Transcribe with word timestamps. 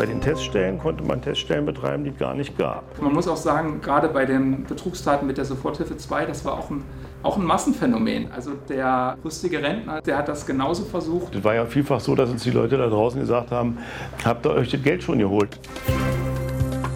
Bei 0.00 0.06
den 0.06 0.22
Teststellen 0.22 0.78
konnte 0.78 1.04
man 1.04 1.20
Teststellen 1.20 1.66
betreiben, 1.66 2.04
die 2.04 2.10
es 2.10 2.16
gar 2.16 2.34
nicht 2.34 2.56
gab. 2.56 2.98
Man 3.02 3.12
muss 3.12 3.28
auch 3.28 3.36
sagen, 3.36 3.82
gerade 3.82 4.08
bei 4.08 4.24
den 4.24 4.64
Betrugstaten 4.64 5.26
mit 5.26 5.36
der 5.36 5.44
Soforthilfe 5.44 5.94
2, 5.94 6.24
das 6.24 6.42
war 6.42 6.54
auch 6.54 6.70
ein, 6.70 6.84
auch 7.22 7.36
ein 7.36 7.44
Massenphänomen. 7.44 8.32
Also 8.32 8.52
der 8.70 9.18
rüstige 9.22 9.62
Rentner, 9.62 10.00
der 10.00 10.16
hat 10.16 10.28
das 10.28 10.46
genauso 10.46 10.86
versucht. 10.86 11.34
Es 11.34 11.44
war 11.44 11.54
ja 11.54 11.66
vielfach 11.66 12.00
so, 12.00 12.14
dass 12.14 12.30
uns 12.30 12.44
die 12.44 12.50
Leute 12.50 12.78
da 12.78 12.86
draußen 12.86 13.20
gesagt 13.20 13.50
haben, 13.50 13.76
habt 14.24 14.46
ihr 14.46 14.52
euch 14.52 14.70
das 14.70 14.82
Geld 14.82 15.02
schon 15.02 15.18
geholt? 15.18 15.60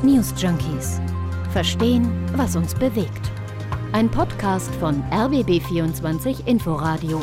News 0.03 0.33
Junkies. 0.39 0.99
Verstehen, 1.53 2.11
was 2.37 2.57
uns 2.57 2.75
bewegt. 2.75 3.31
Ein 3.93 4.09
Podcast 4.09 4.75
von 4.77 5.05
RBB24 5.11 6.47
Inforadio. 6.47 7.21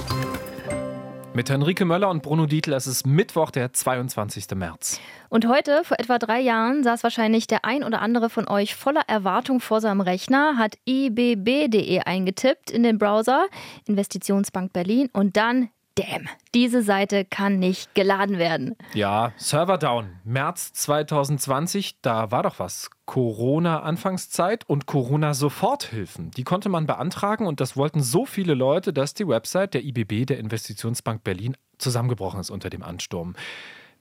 Mit 1.33 1.49
Henrike 1.49 1.85
Möller 1.85 2.09
und 2.09 2.23
Bruno 2.23 2.45
Dietl, 2.45 2.73
es 2.73 2.87
ist 2.87 3.07
Mittwoch, 3.07 3.51
der 3.51 3.71
22. 3.71 4.47
März. 4.53 4.99
Und 5.29 5.47
heute, 5.47 5.85
vor 5.85 5.97
etwa 5.97 6.19
drei 6.19 6.41
Jahren, 6.41 6.83
saß 6.83 7.03
wahrscheinlich 7.03 7.47
der 7.47 7.63
ein 7.63 7.85
oder 7.85 8.01
andere 8.01 8.29
von 8.29 8.49
euch 8.49 8.75
voller 8.75 9.03
Erwartung 9.07 9.61
vor 9.61 9.79
seinem 9.79 10.01
Rechner, 10.01 10.57
hat 10.57 10.75
ibb.de 10.85 11.99
eingetippt 12.01 12.69
in 12.69 12.83
den 12.83 12.97
Browser, 12.97 13.45
Investitionsbank 13.87 14.73
Berlin, 14.73 15.09
und 15.13 15.37
dann 15.37 15.69
Damn, 16.01 16.27
diese 16.55 16.81
Seite 16.81 17.25
kann 17.25 17.59
nicht 17.59 17.93
geladen 17.93 18.39
werden. 18.39 18.75
Ja, 18.93 19.33
Server 19.37 19.77
down. 19.77 20.19
März 20.23 20.73
2020, 20.73 22.01
da 22.01 22.31
war 22.31 22.43
doch 22.43 22.57
was. 22.59 22.89
Corona-Anfangszeit 23.05 24.67
und 24.67 24.87
Corona-Soforthilfen. 24.87 26.31
Die 26.31 26.43
konnte 26.43 26.69
man 26.69 26.87
beantragen 26.87 27.45
und 27.45 27.59
das 27.59 27.77
wollten 27.77 28.01
so 28.01 28.25
viele 28.25 28.53
Leute, 28.53 28.93
dass 28.93 29.13
die 29.13 29.27
Website 29.27 29.73
der 29.75 29.83
IBB, 29.83 30.25
der 30.25 30.39
Investitionsbank 30.39 31.23
Berlin, 31.23 31.55
zusammengebrochen 31.77 32.39
ist 32.39 32.49
unter 32.49 32.69
dem 32.69 32.83
Ansturm. 32.83 33.35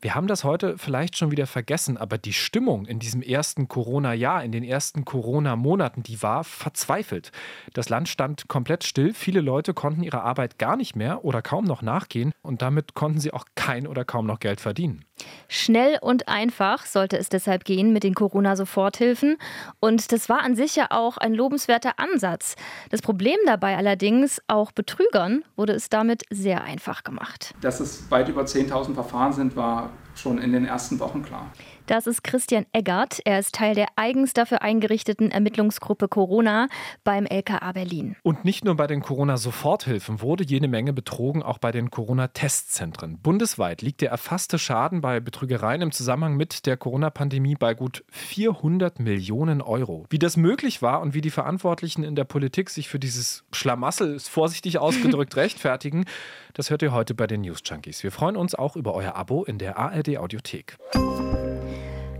Wir 0.03 0.15
haben 0.15 0.29
das 0.29 0.45
heute 0.45 0.79
vielleicht 0.79 1.19
schon 1.19 1.31
wieder 1.31 1.47
vergessen, 1.47 1.99
aber 1.99 2.17
die 2.17 2.33
Stimmung 2.33 2.87
in 2.87 2.99
diesem 2.99 3.21
ersten 3.21 3.69
Corona-Jahr, 3.69 4.43
in 4.43 4.51
den 4.51 4.65
ersten 4.65 5.05
Corona-Monaten, 5.05 6.03
die 6.03 6.23
war 6.23 6.43
verzweifelt. 6.43 7.33
Das 7.75 7.91
Land 7.91 8.09
stand 8.09 8.49
komplett 8.49 8.85
still, 8.85 9.13
viele 9.13 9.43
Leute 9.43 9.75
konnten 9.75 10.03
ihrer 10.03 10.25
Arbeit 10.25 10.59
gar 10.59 10.77
nicht 10.77 10.97
mehr 10.97 11.25
oder 11.25 11.43
kaum 11.43 11.65
noch 11.65 11.83
nachgehen 11.83 12.33
und 12.41 12.63
damit 12.63 12.95
konnten 12.95 13.21
sie 13.21 13.33
auch 13.33 13.45
kein 13.55 13.87
oder 13.87 14.07
kaum 14.07 14.27
noch 14.27 14.41
Geld 14.41 14.61
verdienen. 14.61 15.05
Schnell 15.53 15.99
und 16.01 16.29
einfach 16.29 16.87
sollte 16.87 17.19
es 17.19 17.29
deshalb 17.29 17.65
gehen 17.65 17.93
mit 17.93 18.05
den 18.05 18.15
Corona-Soforthilfen. 18.15 19.37
Und 19.81 20.13
das 20.13 20.29
war 20.29 20.43
an 20.43 20.55
sich 20.55 20.77
ja 20.77 20.87
auch 20.91 21.17
ein 21.17 21.35
lobenswerter 21.35 21.99
Ansatz. 21.99 22.55
Das 22.91 23.03
Problem 23.03 23.37
dabei 23.47 23.77
allerdings, 23.77 24.41
auch 24.47 24.71
Betrügern 24.71 25.43
wurde 25.57 25.73
es 25.73 25.89
damit 25.89 26.23
sehr 26.31 26.63
einfach 26.63 27.03
gemacht. 27.03 27.53
Dass 27.63 27.81
es 27.81 28.09
weit 28.13 28.29
über 28.29 28.43
10.000 28.43 28.95
Verfahren 28.95 29.33
sind, 29.33 29.57
war 29.57 29.91
schon 30.15 30.39
in 30.39 30.53
den 30.53 30.67
ersten 30.67 31.01
Wochen 31.01 31.25
klar. 31.25 31.51
Das 31.91 32.07
ist 32.07 32.23
Christian 32.23 32.67
Eggert. 32.71 33.19
Er 33.25 33.41
ist 33.41 33.53
Teil 33.53 33.75
der 33.75 33.89
eigens 33.97 34.33
dafür 34.33 34.63
eingerichteten 34.63 35.33
Ermittlungsgruppe 35.33 36.07
Corona 36.07 36.69
beim 37.03 37.27
LKA 37.27 37.73
Berlin. 37.73 38.15
Und 38.23 38.45
nicht 38.45 38.65
nur 38.65 38.77
bei 38.77 38.87
den 38.87 39.03
Corona-Soforthilfen 39.03 40.23
wurde 40.23 40.45
jede 40.45 40.69
Menge 40.69 40.93
betrogen, 40.93 41.43
auch 41.43 41.59
bei 41.59 41.73
den 41.73 41.91
Corona-Testzentren. 41.91 43.19
Bundesweit 43.19 43.83
liegt 43.83 44.03
der 44.03 44.11
erfasste 44.11 44.57
Schaden 44.61 45.01
bei 45.01 45.19
Betrügereien 45.19 45.83
im 45.83 45.91
Zusammenhang 45.91 46.37
mit 46.37 46.65
der 46.67 46.77
Corona-Pandemie 46.77 47.57
bei 47.57 47.75
gut 47.75 48.05
400 48.13 49.01
Millionen 49.01 49.61
Euro. 49.61 50.07
Wie 50.11 50.21
das 50.21 50.37
möglich 50.37 50.83
war 50.83 51.01
und 51.01 51.13
wie 51.15 51.23
die 51.23 51.31
Verantwortlichen 51.31 52.05
in 52.05 52.15
der 52.15 52.23
Politik 52.23 52.71
sich 52.71 52.89
für 52.89 53.01
dieses 53.01 53.43
Schlamassel, 53.51 54.21
vorsichtig 54.21 54.79
ausgedrückt, 54.79 55.35
rechtfertigen, 55.35 56.05
das 56.53 56.71
hört 56.71 56.83
ihr 56.83 56.93
heute 56.93 57.17
bei 57.17 57.27
den 57.27 57.41
News 57.41 57.63
Junkies. 57.65 58.05
Wir 58.05 58.13
freuen 58.13 58.37
uns 58.37 58.55
auch 58.55 58.77
über 58.77 58.95
euer 58.95 59.17
Abo 59.17 59.43
in 59.43 59.59
der 59.59 59.77
ARD 59.77 60.19
Audiothek. 60.19 60.77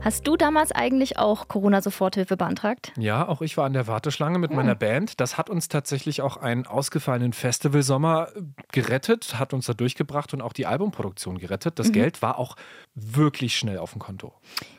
Hast 0.03 0.27
du 0.27 0.39
damals 0.39 0.73
eigentlich 0.73 1.19
auch 1.19 1.49
Corona-Soforthilfe 1.49 2.39
beantragt? 2.39 2.91
Ja, 2.97 3.29
auch 3.29 3.43
ich 3.43 3.59
war 3.59 3.67
an 3.67 3.75
der 3.75 3.87
Warteschlange 3.87 4.39
mit 4.39 4.49
hm. 4.49 4.57
meiner 4.57 4.75
Band. 4.75 5.21
Das 5.21 5.37
hat 5.37 5.51
uns 5.51 5.69
tatsächlich 5.69 6.23
auch 6.23 6.39
einen 6.39 6.67
ausgefallenen 6.67 7.35
Festivalsommer 7.35 8.29
gerettet, 8.73 9.39
hat 9.39 9.53
uns 9.53 9.67
da 9.67 9.75
durchgebracht 9.75 10.33
und 10.33 10.41
auch 10.41 10.55
die 10.55 10.65
Albumproduktion 10.65 11.37
gerettet. 11.37 11.79
Das 11.79 11.89
mhm. 11.89 11.93
Geld 11.93 12.23
war 12.23 12.39
auch 12.39 12.57
wirklich 12.95 13.57
schnell 13.57 13.77
auf 13.77 13.93
dem 13.93 14.01
Konto. 14.01 14.33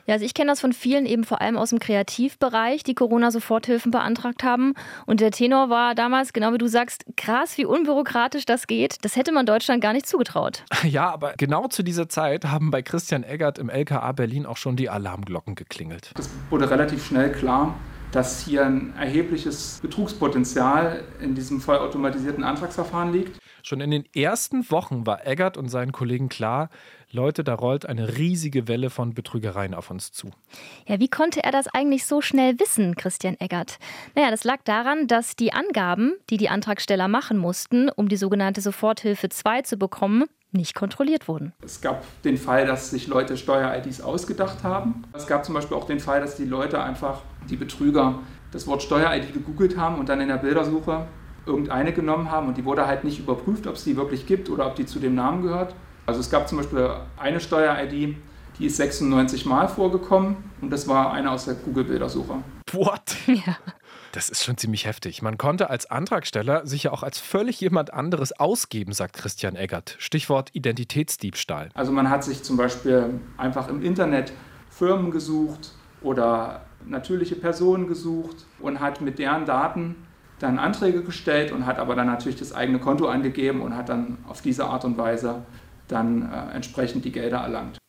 Ja, 0.06 0.14
also 0.14 0.26
ich 0.26 0.34
kenne 0.34 0.50
das 0.50 0.60
von 0.60 0.72
vielen 0.72 1.06
eben 1.06 1.22
vor 1.22 1.40
allem 1.40 1.56
aus 1.56 1.70
dem 1.70 1.78
Kreativbereich, 1.78 2.82
die 2.82 2.94
Corona-Soforthilfen 2.94 3.92
beantragt 3.92 4.42
haben. 4.42 4.74
Und 5.06 5.20
der 5.20 5.30
Tenor 5.30 5.70
war 5.70 5.94
damals, 5.94 6.32
genau 6.32 6.52
wie 6.52 6.58
du 6.58 6.66
sagst, 6.66 7.04
krass, 7.16 7.56
wie 7.58 7.64
unbürokratisch 7.64 8.44
das 8.44 8.66
geht. 8.66 8.96
Das 9.04 9.14
hätte 9.14 9.30
man 9.30 9.46
Deutschland 9.46 9.80
gar 9.80 9.92
nicht 9.92 10.06
zugetraut. 10.06 10.64
Ja, 10.82 11.10
aber 11.10 11.34
genau 11.38 11.68
zu 11.68 11.84
dieser 11.84 12.08
Zeit 12.08 12.44
haben 12.44 12.72
bei 12.72 12.82
Christian 12.82 13.22
Eggert 13.22 13.58
im 13.58 13.70
LKA 13.70 14.12
Berlin 14.12 14.46
auch 14.46 14.56
schon 14.56 14.74
die 14.74 14.90
Alarmglocken 15.12 15.54
geklingelt. 15.54 16.12
Es 16.18 16.30
wurde 16.50 16.70
relativ 16.70 17.06
schnell 17.06 17.32
klar, 17.32 17.78
dass 18.12 18.44
hier 18.44 18.66
ein 18.66 18.94
erhebliches 18.96 19.78
Betrugspotenzial 19.80 21.04
in 21.20 21.34
diesem 21.34 21.60
vollautomatisierten 21.60 22.44
Antragsverfahren 22.44 23.12
liegt. 23.12 23.38
Schon 23.62 23.80
in 23.80 23.90
den 23.90 24.04
ersten 24.14 24.70
Wochen 24.70 25.06
war 25.06 25.26
Eggert 25.26 25.56
und 25.56 25.68
seinen 25.68 25.92
Kollegen 25.92 26.28
klar, 26.28 26.68
Leute, 27.10 27.44
da 27.44 27.54
rollt 27.54 27.86
eine 27.86 28.16
riesige 28.18 28.68
Welle 28.68 28.90
von 28.90 29.14
Betrügereien 29.14 29.74
auf 29.74 29.90
uns 29.90 30.12
zu. 30.12 30.30
Ja, 30.86 30.98
wie 30.98 31.08
konnte 31.08 31.44
er 31.44 31.52
das 31.52 31.68
eigentlich 31.68 32.06
so 32.06 32.20
schnell 32.22 32.58
wissen, 32.58 32.96
Christian 32.96 33.36
Eggert? 33.38 33.78
Naja, 34.14 34.30
das 34.30 34.44
lag 34.44 34.62
daran, 34.64 35.06
dass 35.06 35.36
die 35.36 35.52
Angaben, 35.52 36.14
die 36.28 36.38
die 36.38 36.48
Antragsteller 36.48 37.08
machen 37.08 37.38
mussten, 37.38 37.88
um 37.90 38.08
die 38.08 38.16
sogenannte 38.16 38.62
Soforthilfe 38.62 39.28
2 39.28 39.62
zu 39.62 39.76
bekommen, 39.76 40.24
nicht 40.52 40.74
kontrolliert 40.74 41.28
wurden. 41.28 41.52
Es 41.62 41.80
gab 41.80 42.04
den 42.22 42.36
Fall, 42.36 42.66
dass 42.66 42.90
sich 42.90 43.06
Leute 43.06 43.36
Steuer-IDs 43.36 44.00
ausgedacht 44.00 44.62
haben. 44.62 45.04
Es 45.12 45.26
gab 45.26 45.44
zum 45.44 45.54
Beispiel 45.54 45.76
auch 45.76 45.86
den 45.86 46.00
Fall, 46.00 46.20
dass 46.20 46.36
die 46.36 46.44
Leute 46.44 46.82
einfach, 46.82 47.20
die 47.50 47.56
Betrüger, 47.56 48.18
das 48.52 48.66
Wort 48.66 48.82
Steuer-ID 48.82 49.32
gegoogelt 49.32 49.76
haben 49.76 49.98
und 49.98 50.08
dann 50.08 50.20
in 50.20 50.28
der 50.28 50.36
Bildersuche 50.36 51.06
irgendeine 51.46 51.92
genommen 51.92 52.30
haben 52.30 52.48
und 52.48 52.56
die 52.56 52.64
wurde 52.64 52.86
halt 52.86 53.04
nicht 53.04 53.18
überprüft, 53.18 53.66
ob 53.66 53.74
es 53.74 53.84
die 53.84 53.96
wirklich 53.96 54.26
gibt 54.26 54.48
oder 54.48 54.66
ob 54.66 54.76
die 54.76 54.86
zu 54.86 54.98
dem 55.00 55.14
Namen 55.14 55.42
gehört. 55.42 55.74
Also 56.06 56.20
es 56.20 56.30
gab 56.30 56.48
zum 56.48 56.58
Beispiel 56.58 56.90
eine 57.16 57.40
Steuer-ID, 57.40 58.16
die 58.58 58.66
ist 58.66 58.76
96 58.76 59.46
Mal 59.46 59.68
vorgekommen 59.68 60.36
und 60.60 60.70
das 60.70 60.86
war 60.86 61.12
eine 61.12 61.30
aus 61.30 61.46
der 61.46 61.54
Google-Bildersuche. 61.54 62.34
What? 62.72 63.16
Ja. 63.26 63.56
Das 64.12 64.28
ist 64.28 64.44
schon 64.44 64.58
ziemlich 64.58 64.84
heftig. 64.84 65.22
Man 65.22 65.38
konnte 65.38 65.70
als 65.70 65.90
Antragsteller 65.90 66.66
sich 66.66 66.82
ja 66.84 66.92
auch 66.92 67.02
als 67.02 67.18
völlig 67.18 67.58
jemand 67.62 67.94
anderes 67.94 68.38
ausgeben, 68.38 68.92
sagt 68.92 69.14
Christian 69.14 69.56
Eggert. 69.56 69.96
Stichwort 69.98 70.50
Identitätsdiebstahl. 70.52 71.70
Also 71.72 71.92
man 71.92 72.10
hat 72.10 72.22
sich 72.22 72.42
zum 72.42 72.58
Beispiel 72.58 73.20
einfach 73.38 73.68
im 73.68 73.82
Internet 73.82 74.34
Firmen 74.68 75.10
gesucht 75.10 75.72
oder 76.02 76.66
natürliche 76.84 77.36
Personen 77.36 77.86
gesucht 77.86 78.44
und 78.60 78.80
hat 78.80 79.00
mit 79.00 79.18
deren 79.18 79.46
Daten 79.46 79.96
dann 80.40 80.58
Anträge 80.58 81.02
gestellt 81.02 81.50
und 81.50 81.64
hat 81.64 81.78
aber 81.78 81.94
dann 81.94 82.06
natürlich 82.06 82.38
das 82.38 82.52
eigene 82.52 82.80
Konto 82.80 83.06
angegeben 83.06 83.62
und 83.62 83.76
hat 83.76 83.88
dann 83.88 84.18
auf 84.28 84.42
diese 84.42 84.66
Art 84.66 84.84
und 84.84 84.98
Weise 84.98 85.46
dann 85.88 86.30
äh, 86.30 86.54
entsprechend 86.54 87.04
die 87.06 87.12
Gelder 87.12 87.38
erlangt. 87.38 87.81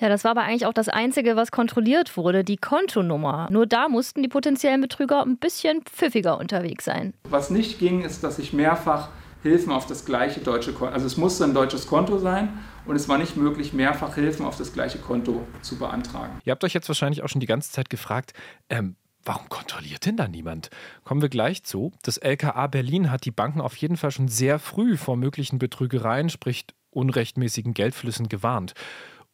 Ja, 0.00 0.08
das 0.08 0.24
war 0.24 0.32
aber 0.32 0.42
eigentlich 0.42 0.66
auch 0.66 0.72
das 0.72 0.88
Einzige, 0.88 1.36
was 1.36 1.50
kontrolliert 1.50 2.16
wurde, 2.16 2.44
die 2.44 2.56
Kontonummer. 2.56 3.48
Nur 3.50 3.66
da 3.66 3.88
mussten 3.88 4.22
die 4.22 4.28
potenziellen 4.28 4.80
Betrüger 4.80 5.22
ein 5.22 5.38
bisschen 5.38 5.82
pfiffiger 5.82 6.38
unterwegs 6.38 6.84
sein. 6.84 7.14
Was 7.28 7.50
nicht 7.50 7.78
ging, 7.78 8.02
ist, 8.02 8.22
dass 8.22 8.38
ich 8.38 8.52
mehrfach 8.52 9.08
Hilfen 9.42 9.72
auf 9.72 9.86
das 9.86 10.04
gleiche 10.04 10.40
deutsche 10.40 10.72
Konto, 10.72 10.92
also 10.92 11.06
es 11.06 11.16
musste 11.16 11.44
ein 11.44 11.54
deutsches 11.54 11.86
Konto 11.86 12.18
sein 12.18 12.48
und 12.86 12.96
es 12.96 13.08
war 13.08 13.18
nicht 13.18 13.36
möglich, 13.36 13.72
mehrfach 13.72 14.14
Hilfen 14.16 14.44
auf 14.44 14.56
das 14.56 14.72
gleiche 14.72 14.98
Konto 14.98 15.46
zu 15.62 15.78
beantragen. 15.78 16.40
Ihr 16.44 16.50
habt 16.50 16.64
euch 16.64 16.74
jetzt 16.74 16.88
wahrscheinlich 16.88 17.22
auch 17.22 17.28
schon 17.28 17.40
die 17.40 17.46
ganze 17.46 17.70
Zeit 17.70 17.90
gefragt, 17.90 18.32
ähm, 18.68 18.96
Warum 19.24 19.48
kontrolliert 19.50 20.06
denn 20.06 20.16
da 20.16 20.26
niemand? 20.26 20.70
Kommen 21.04 21.20
wir 21.20 21.28
gleich 21.28 21.62
zu. 21.62 21.92
Das 22.02 22.16
LKA 22.16 22.66
Berlin 22.68 23.10
hat 23.10 23.26
die 23.26 23.30
Banken 23.30 23.60
auf 23.60 23.76
jeden 23.76 23.98
Fall 23.98 24.10
schon 24.10 24.28
sehr 24.28 24.58
früh 24.58 24.96
vor 24.96 25.18
möglichen 25.18 25.58
Betrügereien, 25.58 26.30
sprich 26.30 26.64
unrechtmäßigen 26.90 27.74
Geldflüssen 27.74 28.30
gewarnt. 28.30 28.72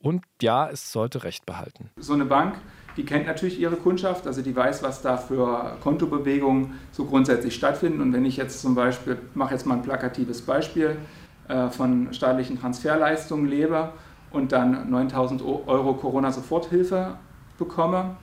Und 0.05 0.23
ja, 0.43 0.69
es 0.69 0.93
sollte 0.93 1.25
Recht 1.25 1.47
behalten. 1.47 1.89
So 1.97 2.13
eine 2.13 2.27
Bank, 2.27 2.57
die 2.99 3.07
kennt 3.07 3.27
natürlich 3.27 3.59
ihre 3.59 3.77
Kundschaft, 3.77 4.27
also 4.27 4.43
die 4.43 4.55
weiß, 4.55 4.83
was 4.83 5.01
da 5.01 5.17
für 5.17 5.79
Kontobewegungen 5.83 6.75
so 6.93 7.07
grundsätzlich 7.07 7.55
stattfinden. 7.55 8.03
Und 8.03 8.13
wenn 8.13 8.27
ich 8.27 8.37
jetzt 8.37 8.61
zum 8.61 8.75
Beispiel, 8.75 9.17
mache 9.33 9.55
jetzt 9.55 9.65
mal 9.65 9.77
ein 9.77 9.83
plakatives 9.83 10.43
Beispiel, 10.43 10.99
äh, 11.49 11.71
von 11.71 12.13
staatlichen 12.13 12.61
Transferleistungen 12.61 13.49
lebe 13.49 13.93
und 14.31 14.53
dann 14.53 14.91
9000 14.91 15.41
Euro 15.43 15.95
Corona-Soforthilfe 15.95 17.17
bekomme, 17.57 18.17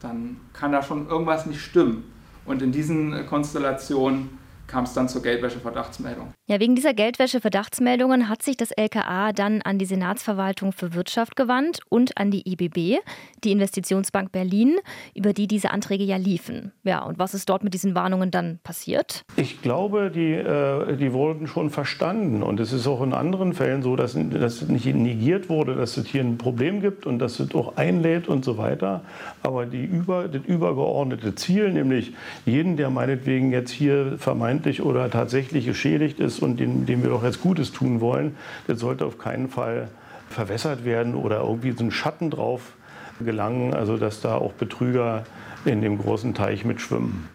dann 0.00 0.36
kann 0.52 0.70
da 0.70 0.82
schon 0.82 1.08
irgendwas 1.08 1.46
nicht 1.46 1.62
stimmen. 1.62 2.04
Und 2.44 2.60
in 2.60 2.72
diesen 2.72 3.26
Konstellationen 3.26 4.38
kam 4.72 4.84
es 4.84 4.94
dann 4.94 5.06
zur 5.06 5.22
Geldwäsche-Verdachtsmeldung. 5.22 6.32
Ja, 6.46 6.58
wegen 6.58 6.74
dieser 6.74 6.94
Geldwäsche-Verdachtsmeldungen 6.94 8.30
hat 8.30 8.42
sich 8.42 8.56
das 8.56 8.70
LKA 8.70 9.32
dann 9.32 9.60
an 9.60 9.78
die 9.78 9.84
Senatsverwaltung 9.84 10.72
für 10.72 10.94
Wirtschaft 10.94 11.36
gewandt 11.36 11.80
und 11.90 12.16
an 12.16 12.30
die 12.30 12.50
IBB, 12.50 13.00
die 13.44 13.52
Investitionsbank 13.52 14.32
Berlin, 14.32 14.78
über 15.14 15.34
die 15.34 15.46
diese 15.46 15.72
Anträge 15.72 16.04
ja 16.04 16.16
liefen. 16.16 16.72
Ja, 16.84 17.04
und 17.04 17.18
was 17.18 17.34
ist 17.34 17.50
dort 17.50 17.62
mit 17.62 17.74
diesen 17.74 17.94
Warnungen 17.94 18.30
dann 18.30 18.60
passiert? 18.64 19.24
Ich 19.36 19.60
glaube, 19.60 20.10
die, 20.10 20.32
äh, 20.32 20.96
die 20.96 21.12
wurden 21.12 21.46
schon 21.48 21.68
verstanden. 21.68 22.42
Und 22.42 22.58
es 22.58 22.72
ist 22.72 22.86
auch 22.86 23.02
in 23.02 23.12
anderen 23.12 23.52
Fällen 23.52 23.82
so, 23.82 23.94
dass, 23.94 24.16
dass 24.16 24.62
nicht 24.62 24.86
negiert 24.86 25.50
wurde, 25.50 25.74
dass 25.74 25.98
es 25.98 26.06
hier 26.06 26.22
ein 26.22 26.38
Problem 26.38 26.80
gibt 26.80 27.04
und 27.04 27.18
dass 27.18 27.40
es 27.40 27.54
auch 27.54 27.76
einlädt 27.76 28.26
und 28.26 28.42
so 28.42 28.56
weiter. 28.56 29.02
Aber 29.42 29.66
die 29.66 29.84
über, 29.84 30.28
das 30.28 30.42
übergeordnete 30.46 31.34
Ziel, 31.34 31.70
nämlich 31.72 32.14
jeden, 32.46 32.78
der 32.78 32.88
meinetwegen 32.88 33.52
jetzt 33.52 33.70
hier 33.70 34.16
vermeint 34.16 34.61
vermeintlich 34.62 34.82
oder 34.82 35.10
tatsächlich 35.10 35.66
geschädigt 35.66 36.20
ist 36.20 36.40
und 36.40 36.58
dem, 36.58 36.86
dem 36.86 37.02
wir 37.02 37.10
doch 37.10 37.24
jetzt 37.24 37.40
Gutes 37.40 37.72
tun 37.72 38.00
wollen, 38.00 38.36
das 38.66 38.80
sollte 38.80 39.04
auf 39.04 39.18
keinen 39.18 39.48
Fall 39.48 39.88
verwässert 40.28 40.84
werden 40.84 41.14
oder 41.14 41.40
irgendwie 41.40 41.72
so 41.72 41.84
ein 41.84 41.90
Schatten 41.90 42.30
drauf 42.30 42.72
gelangen, 43.20 43.74
also 43.74 43.96
dass 43.96 44.20
da 44.20 44.36
auch 44.36 44.52
Betrüger 44.52 45.24
in 45.64 45.82
dem 45.82 45.98
großen 45.98 46.34
Teich 46.34 46.64
mitschwimmen. 46.64 47.28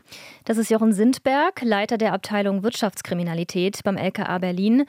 Das 0.45 0.57
ist 0.57 0.69
Jochen 0.69 0.93
Sindberg, 0.93 1.61
Leiter 1.61 1.97
der 1.97 2.13
Abteilung 2.13 2.63
Wirtschaftskriminalität 2.63 3.83
beim 3.83 3.97
LKA 3.97 4.37
Berlin. 4.39 4.85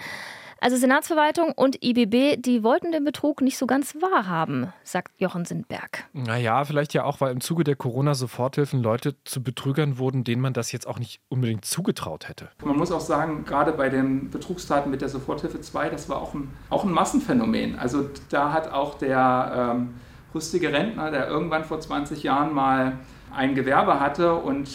Also 0.61 0.77
Senatsverwaltung 0.77 1.53
und 1.53 1.85
IBB, 1.85 2.37
die 2.43 2.65
wollten 2.65 2.91
den 2.91 3.05
Betrug 3.05 3.43
nicht 3.43 3.57
so 3.57 3.67
ganz 3.67 3.95
wahrhaben, 3.95 4.73
sagt 4.83 5.13
Jochen 5.21 5.45
Sindberg. 5.45 6.05
Naja, 6.13 6.65
vielleicht 6.65 6.95
ja 6.95 7.05
auch, 7.05 7.21
weil 7.21 7.31
im 7.31 7.41
Zuge 7.41 7.63
der 7.63 7.77
Corona-Soforthilfen 7.77 8.83
Leute 8.83 9.15
zu 9.25 9.41
Betrügern 9.41 9.99
wurden, 9.99 10.25
denen 10.25 10.43
man 10.43 10.55
das 10.55 10.73
jetzt 10.73 10.89
auch 10.89 10.99
nicht 10.99 11.21
unbedingt 11.29 11.65
zugetraut 11.65 12.29
hätte. 12.29 12.49
Man 12.65 12.77
muss 12.77 12.91
auch 12.91 13.01
sagen, 13.01 13.45
gerade 13.45 13.71
bei 13.73 13.89
den 13.89 14.31
Betrugstaten 14.31 14.91
mit 14.91 15.01
der 15.01 15.09
Soforthilfe 15.09 15.61
2, 15.61 15.91
das 15.91 16.09
war 16.09 16.21
auch 16.21 16.35
ein, 16.35 16.51
auch 16.71 16.85
ein 16.85 16.91
Massenphänomen. 16.91 17.79
Also 17.79 18.11
da 18.29 18.53
hat 18.53 18.73
auch 18.73 18.99
der 18.99 19.75
ähm, 19.77 19.95
rüstige 20.35 20.73
Rentner, 20.73 21.13
der 21.13 21.29
irgendwann 21.29 21.65
vor 21.65 21.79
20 21.79 22.25
Jahren 22.25 22.53
mal 22.53 22.99
ein 23.33 23.55
Gewerbe 23.55 24.01
hatte 24.01 24.35
und 24.35 24.69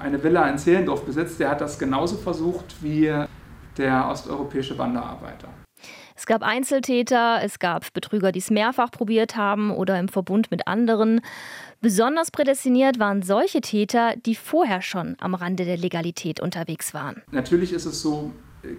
eine 0.00 0.22
Villa 0.22 0.48
in 0.48 0.58
Zehlendorf 0.58 1.04
besitzt, 1.04 1.40
der 1.40 1.50
hat 1.50 1.60
das 1.60 1.78
genauso 1.78 2.16
versucht 2.16 2.82
wie 2.82 3.12
der 3.76 4.08
osteuropäische 4.08 4.78
Wanderarbeiter. 4.78 5.48
Es 6.16 6.26
gab 6.26 6.42
Einzeltäter, 6.42 7.40
es 7.42 7.58
gab 7.58 7.92
Betrüger, 7.92 8.30
die 8.30 8.38
es 8.38 8.50
mehrfach 8.50 8.90
probiert 8.90 9.36
haben 9.36 9.70
oder 9.72 9.98
im 9.98 10.08
Verbund 10.08 10.50
mit 10.50 10.68
anderen. 10.68 11.20
Besonders 11.80 12.30
prädestiniert 12.30 12.98
waren 12.98 13.22
solche 13.22 13.60
Täter, 13.60 14.14
die 14.24 14.36
vorher 14.36 14.80
schon 14.80 15.16
am 15.20 15.34
Rande 15.34 15.64
der 15.64 15.76
Legalität 15.76 16.40
unterwegs 16.40 16.94
waren. 16.94 17.22
Natürlich 17.32 17.72
ist 17.72 17.84
es 17.84 18.00
so, 18.00 18.30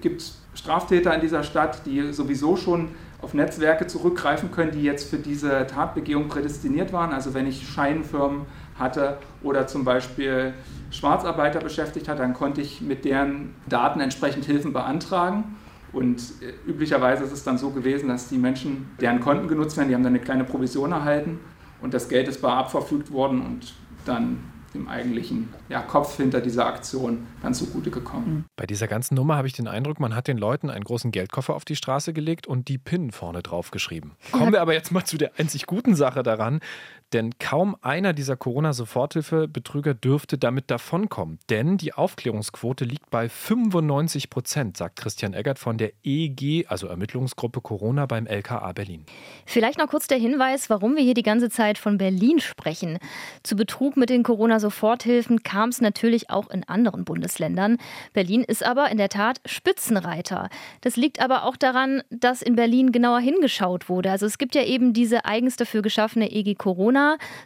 gibt 0.02 0.22
es 0.22 0.42
Straftäter 0.56 1.14
in 1.14 1.22
dieser 1.22 1.44
Stadt, 1.44 1.86
die 1.86 2.14
sowieso 2.14 2.56
schon 2.56 2.90
auf 3.22 3.34
Netzwerke 3.34 3.88
zurückgreifen 3.88 4.52
können, 4.52 4.72
die 4.72 4.84
jetzt 4.84 5.10
für 5.10 5.18
diese 5.18 5.68
Tatbegehung 5.68 6.30
prädestiniert 6.30 6.94
waren. 6.94 7.12
Also 7.12 7.34
wenn 7.34 7.48
ich 7.48 7.68
Scheinfirmen 7.68 8.46
hatte 8.78 9.18
oder 9.42 9.68
zum 9.68 9.86
Beispiel 9.86 10.54
Schwarzarbeiter 10.92 11.60
beschäftigt 11.60 12.08
hat, 12.08 12.20
dann 12.20 12.34
konnte 12.34 12.62
ich 12.62 12.82
mit 12.82 13.06
deren 13.06 13.56
Daten 13.68 14.00
entsprechend 14.00 14.46
Hilfen 14.46 14.74
beantragen. 14.74 15.56
Und 15.94 16.22
äh, 16.42 16.70
üblicherweise 16.70 17.24
ist 17.24 17.32
es 17.32 17.44
dann 17.44 17.58
so 17.58 17.70
gewesen, 17.70 18.10
dass 18.10 18.28
die 18.28 18.38
Menschen, 18.38 18.92
deren 19.00 19.22
Konten 19.22 19.48
genutzt 19.48 19.78
werden, 19.78 19.90
die 19.90 19.96
haben 19.96 20.04
dann 20.04 20.14
eine 20.14 20.24
kleine 20.24 20.44
Provision 20.44 20.92
erhalten 20.92 21.40
und 21.82 21.94
das 21.94 22.10
Geld 22.10 22.28
ist 22.28 22.42
bar 22.42 22.58
abverfügt 22.58 23.12
worden 23.12 23.42
und 23.42 23.74
dann 24.06 24.40
dem 24.76 24.88
eigentlichen 24.88 25.54
ja, 25.70 25.82
Kopf 25.82 26.18
hinter 26.18 26.42
dieser 26.42 26.68
Aktion 26.68 27.26
dann 27.42 27.54
zugute 27.54 27.90
gekommen. 27.90 28.28
Mhm. 28.28 28.46
Bei 28.56 28.66
dieser 28.66 28.88
ganzen 28.88 29.16
Nummer 29.16 29.38
habe 29.38 29.48
ich 29.48 29.54
den 29.54 29.68
Eindruck, 29.68 30.00
man 30.00 30.16
hat 30.16 30.28
den 30.28 30.38
Leuten 30.38 30.70
einen 30.70 30.84
großen 30.84 31.12
Geldkoffer 31.12 31.56
auf 31.56 31.66
die 31.66 31.76
Straße 31.76 32.14
gelegt 32.14 32.46
und 32.46 32.68
die 32.68 32.78
PIN 32.78 33.12
vorne 33.12 33.42
drauf 33.42 33.72
geschrieben. 33.72 34.16
Kommen 34.32 34.52
wir 34.52 34.62
aber 34.62 34.74
jetzt 34.74 34.92
mal 34.92 35.06
zu 35.06 35.18
der 35.18 35.32
einzig 35.40 35.66
guten 35.66 35.96
Sache 35.96 36.22
daran. 36.22 36.60
Denn 37.14 37.38
kaum 37.40 37.76
einer 37.82 38.14
dieser 38.14 38.36
Corona-Soforthilfe-Betrüger 38.36 39.94
dürfte 39.94 40.38
damit 40.38 40.72
davonkommen. 40.72 41.40
Denn 41.50 41.78
die 41.78 41.94
Aufklärungsquote 41.94 42.84
liegt 42.84 43.10
bei 43.10 43.30
95 43.30 44.30
Prozent, 44.30 44.78
sagt 44.78 44.98
Christian 44.98 45.34
Eggert 45.34 45.60
von 45.60 45.78
der 45.78 45.92
EG, 46.04 46.66
also 46.68 46.88
Ermittlungsgruppe 46.88 47.62
Corona 47.62 48.06
beim 48.06 48.26
LKA 48.26 48.74
Berlin. 48.74 49.06
Vielleicht 49.46 49.78
noch 49.78 49.88
kurz 49.88 50.08
der 50.08 50.18
Hinweis, 50.18 50.70
warum 50.70 50.96
wir 50.96 51.04
hier 51.04 51.14
die 51.14 51.24
ganze 51.24 51.50
Zeit 51.50 51.78
von 51.78 51.98
Berlin 51.98 52.40
sprechen. 52.40 52.98
Zu 53.44 53.56
Betrug 53.56 53.98
mit 53.98 54.10
den 54.10 54.24
Corona-Soforthilfen 54.24 55.44
kam 55.44 55.70
es 55.70 55.82
natürlich 55.82 56.30
auch 56.32 56.50
in 56.50 56.64
anderen 56.64 57.06
Bundesländern. 57.06 57.78
Berlin 58.14 58.44
ist 58.44 58.66
aber 58.66 58.90
in 58.90 58.98
der 58.98 59.10
Tat 59.10 59.40
Spitzenreiter. 59.46 60.50
Das 60.82 60.96
liegt 60.96 61.22
aber 61.22 61.44
auch 61.44 61.56
daran, 61.56 62.02
dass 62.10 62.42
in 62.42 62.56
Berlin 62.56 62.92
genauer 62.92 63.20
hingeschaut 63.20 63.90
wurde. 63.90 64.10
Also 64.10 64.26
es 64.26 64.38
gibt 64.38 64.56
ja 64.56 64.64
eben 64.64 64.94
diese 64.94 65.24
eigens 65.26 65.56
dafür 65.56 65.82
geschaffene 65.82 66.32
EG 66.32 66.56
Corona. 66.56 66.95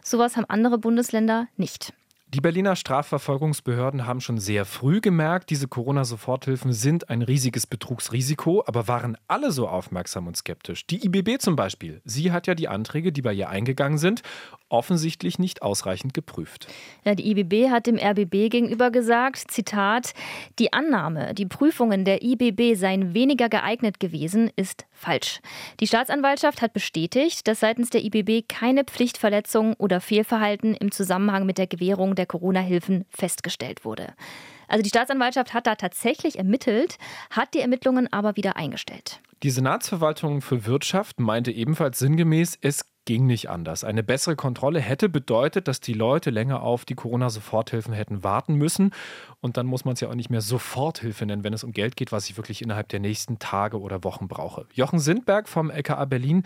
Sowas 0.02 0.36
haben 0.36 0.46
andere 0.48 0.78
Bundesländer 0.78 1.48
nicht. 1.56 1.92
Die 2.32 2.40
Berliner 2.40 2.76
Strafverfolgungsbehörden 2.76 4.06
haben 4.06 4.20
schon 4.20 4.38
sehr 4.38 4.64
früh 4.64 5.00
gemerkt, 5.00 5.50
diese 5.50 5.66
Corona-Soforthilfen 5.66 6.72
sind 6.72 7.10
ein 7.10 7.22
riesiges 7.22 7.66
Betrugsrisiko, 7.66 8.62
aber 8.68 8.86
waren 8.86 9.16
alle 9.26 9.50
so 9.50 9.66
aufmerksam 9.66 10.28
und 10.28 10.36
skeptisch. 10.36 10.86
Die 10.86 11.04
IBB 11.04 11.40
zum 11.40 11.56
Beispiel, 11.56 12.00
sie 12.04 12.30
hat 12.30 12.46
ja 12.46 12.54
die 12.54 12.68
Anträge, 12.68 13.10
die 13.10 13.22
bei 13.22 13.32
ihr 13.32 13.48
eingegangen 13.48 13.98
sind, 13.98 14.22
offensichtlich 14.70 15.38
nicht 15.38 15.62
ausreichend 15.62 16.14
geprüft. 16.14 16.66
Ja, 17.04 17.14
die 17.14 17.30
IBB 17.30 17.70
hat 17.70 17.86
dem 17.86 17.98
RBB 17.98 18.50
gegenüber 18.50 18.90
gesagt, 18.90 19.50
Zitat, 19.50 20.14
die 20.58 20.72
Annahme, 20.72 21.34
die 21.34 21.46
Prüfungen 21.46 22.04
der 22.04 22.22
IBB 22.22 22.74
seien 22.74 23.14
weniger 23.14 23.48
geeignet 23.48 24.00
gewesen, 24.00 24.50
ist 24.56 24.86
falsch. 24.92 25.40
Die 25.80 25.86
Staatsanwaltschaft 25.86 26.62
hat 26.62 26.72
bestätigt, 26.72 27.46
dass 27.46 27.60
seitens 27.60 27.90
der 27.90 28.04
IBB 28.04 28.48
keine 28.48 28.84
Pflichtverletzung 28.84 29.74
oder 29.74 30.00
Fehlverhalten 30.00 30.74
im 30.74 30.92
Zusammenhang 30.92 31.46
mit 31.46 31.58
der 31.58 31.66
Gewährung 31.66 32.14
der 32.14 32.26
Corona-Hilfen 32.26 33.04
festgestellt 33.10 33.84
wurde. 33.84 34.14
Also 34.68 34.82
die 34.82 34.88
Staatsanwaltschaft 34.88 35.52
hat 35.52 35.66
da 35.66 35.74
tatsächlich 35.74 36.38
ermittelt, 36.38 36.96
hat 37.30 37.54
die 37.54 37.60
Ermittlungen 37.60 38.10
aber 38.12 38.36
wieder 38.36 38.56
eingestellt. 38.56 39.20
Die 39.42 39.50
Senatsverwaltung 39.50 40.42
für 40.42 40.66
Wirtschaft 40.66 41.18
meinte 41.18 41.50
ebenfalls 41.50 41.98
sinngemäß, 41.98 42.58
es 42.60 42.84
ging 43.04 43.26
nicht 43.26 43.50
anders. 43.50 43.84
Eine 43.84 44.02
bessere 44.02 44.36
Kontrolle 44.36 44.80
hätte 44.80 45.08
bedeutet, 45.08 45.68
dass 45.68 45.80
die 45.80 45.94
Leute 45.94 46.30
länger 46.30 46.62
auf 46.62 46.84
die 46.84 46.94
Corona-Soforthilfen 46.94 47.94
hätten 47.94 48.22
warten 48.22 48.54
müssen. 48.54 48.92
Und 49.40 49.56
dann 49.56 49.66
muss 49.66 49.84
man 49.84 49.94
es 49.94 50.00
ja 50.00 50.08
auch 50.08 50.14
nicht 50.14 50.30
mehr 50.30 50.42
Soforthilfe 50.42 51.26
nennen, 51.26 51.44
wenn 51.44 51.52
es 51.52 51.64
um 51.64 51.72
Geld 51.72 51.96
geht, 51.96 52.12
was 52.12 52.28
ich 52.28 52.36
wirklich 52.36 52.62
innerhalb 52.62 52.88
der 52.88 53.00
nächsten 53.00 53.38
Tage 53.38 53.80
oder 53.80 54.04
Wochen 54.04 54.28
brauche. 54.28 54.66
Jochen 54.72 54.98
Sindberg 54.98 55.48
vom 55.48 55.70
LKA 55.70 56.04
Berlin 56.04 56.44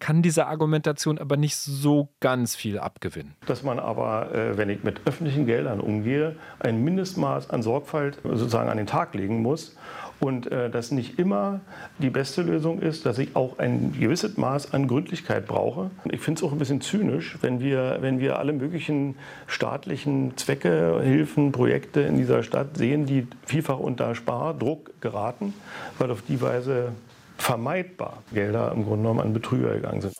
kann 0.00 0.20
dieser 0.20 0.48
Argumentation 0.48 1.18
aber 1.18 1.36
nicht 1.36 1.56
so 1.56 2.08
ganz 2.18 2.56
viel 2.56 2.80
abgewinnen. 2.80 3.36
Dass 3.46 3.62
man 3.62 3.78
aber, 3.78 4.34
äh, 4.34 4.58
wenn 4.58 4.68
ich 4.68 4.82
mit 4.82 5.00
öffentlichen 5.06 5.46
Geldern 5.46 5.80
umgehe, 5.80 6.34
ein 6.58 6.82
Mindestmaß 6.82 7.50
an 7.50 7.62
Sorgfalt 7.62 8.18
sozusagen 8.24 8.68
an 8.68 8.78
den 8.78 8.88
Tag 8.88 9.14
legen 9.14 9.42
muss 9.42 9.76
und 10.22 10.50
äh, 10.52 10.70
dass 10.70 10.92
nicht 10.92 11.18
immer 11.18 11.60
die 11.98 12.10
beste 12.10 12.42
Lösung 12.42 12.80
ist, 12.80 13.04
dass 13.06 13.18
ich 13.18 13.34
auch 13.34 13.58
ein 13.58 13.92
gewisses 13.98 14.36
Maß 14.36 14.72
an 14.72 14.86
Gründlichkeit 14.86 15.46
brauche. 15.46 15.90
Ich 16.10 16.20
finde 16.20 16.38
es 16.38 16.44
auch 16.44 16.52
ein 16.52 16.58
bisschen 16.58 16.80
zynisch, 16.80 17.36
wenn 17.40 17.60
wir, 17.60 17.98
wenn 18.00 18.20
wir 18.20 18.38
alle 18.38 18.52
möglichen 18.52 19.16
staatlichen 19.48 20.36
Zwecke, 20.36 21.00
Hilfen, 21.02 21.50
Projekte 21.50 22.02
in 22.02 22.16
dieser 22.16 22.44
Stadt 22.44 22.76
sehen, 22.76 23.04
die 23.04 23.26
vielfach 23.46 23.80
unter 23.80 24.14
Spardruck 24.14 24.92
geraten, 25.00 25.54
weil 25.98 26.12
auf 26.12 26.22
die 26.22 26.40
Weise 26.40 26.92
vermeidbar 27.36 28.22
Gelder 28.32 28.70
im 28.70 28.84
Grunde 28.84 29.02
genommen 29.02 29.20
an 29.20 29.32
Betrüger 29.32 29.74
gegangen 29.74 30.02
sind. 30.02 30.14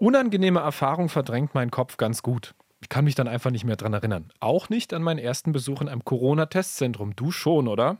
Unangenehme 0.00 0.60
Erfahrung 0.60 1.10
verdrängt 1.10 1.54
mein 1.54 1.70
Kopf 1.70 1.98
ganz 1.98 2.22
gut. 2.22 2.54
Ich 2.80 2.88
kann 2.88 3.04
mich 3.04 3.16
dann 3.16 3.26
einfach 3.26 3.50
nicht 3.50 3.64
mehr 3.64 3.74
dran 3.74 3.92
erinnern. 3.92 4.30
Auch 4.38 4.68
nicht 4.68 4.94
an 4.94 5.02
meinen 5.02 5.18
ersten 5.18 5.50
Besuch 5.50 5.80
in 5.80 5.88
einem 5.88 6.04
Corona-Testzentrum. 6.04 7.16
Du 7.16 7.32
schon, 7.32 7.66
oder? 7.66 7.98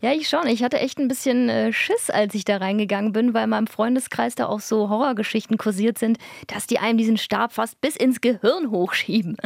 Ja, 0.00 0.12
ich 0.12 0.28
schon. 0.28 0.48
Ich 0.48 0.64
hatte 0.64 0.80
echt 0.80 0.98
ein 0.98 1.06
bisschen 1.06 1.48
äh, 1.48 1.72
Schiss, 1.72 2.10
als 2.10 2.34
ich 2.34 2.44
da 2.44 2.56
reingegangen 2.56 3.12
bin, 3.12 3.34
weil 3.34 3.44
in 3.44 3.50
meinem 3.50 3.68
Freundeskreis 3.68 4.34
da 4.34 4.46
auch 4.46 4.58
so 4.58 4.88
Horrorgeschichten 4.88 5.58
kursiert 5.58 5.98
sind, 5.98 6.18
dass 6.48 6.66
die 6.66 6.80
einem 6.80 6.98
diesen 6.98 7.18
Stab 7.18 7.52
fast 7.52 7.80
bis 7.80 7.94
ins 7.94 8.20
Gehirn 8.20 8.70
hochschieben. 8.70 9.36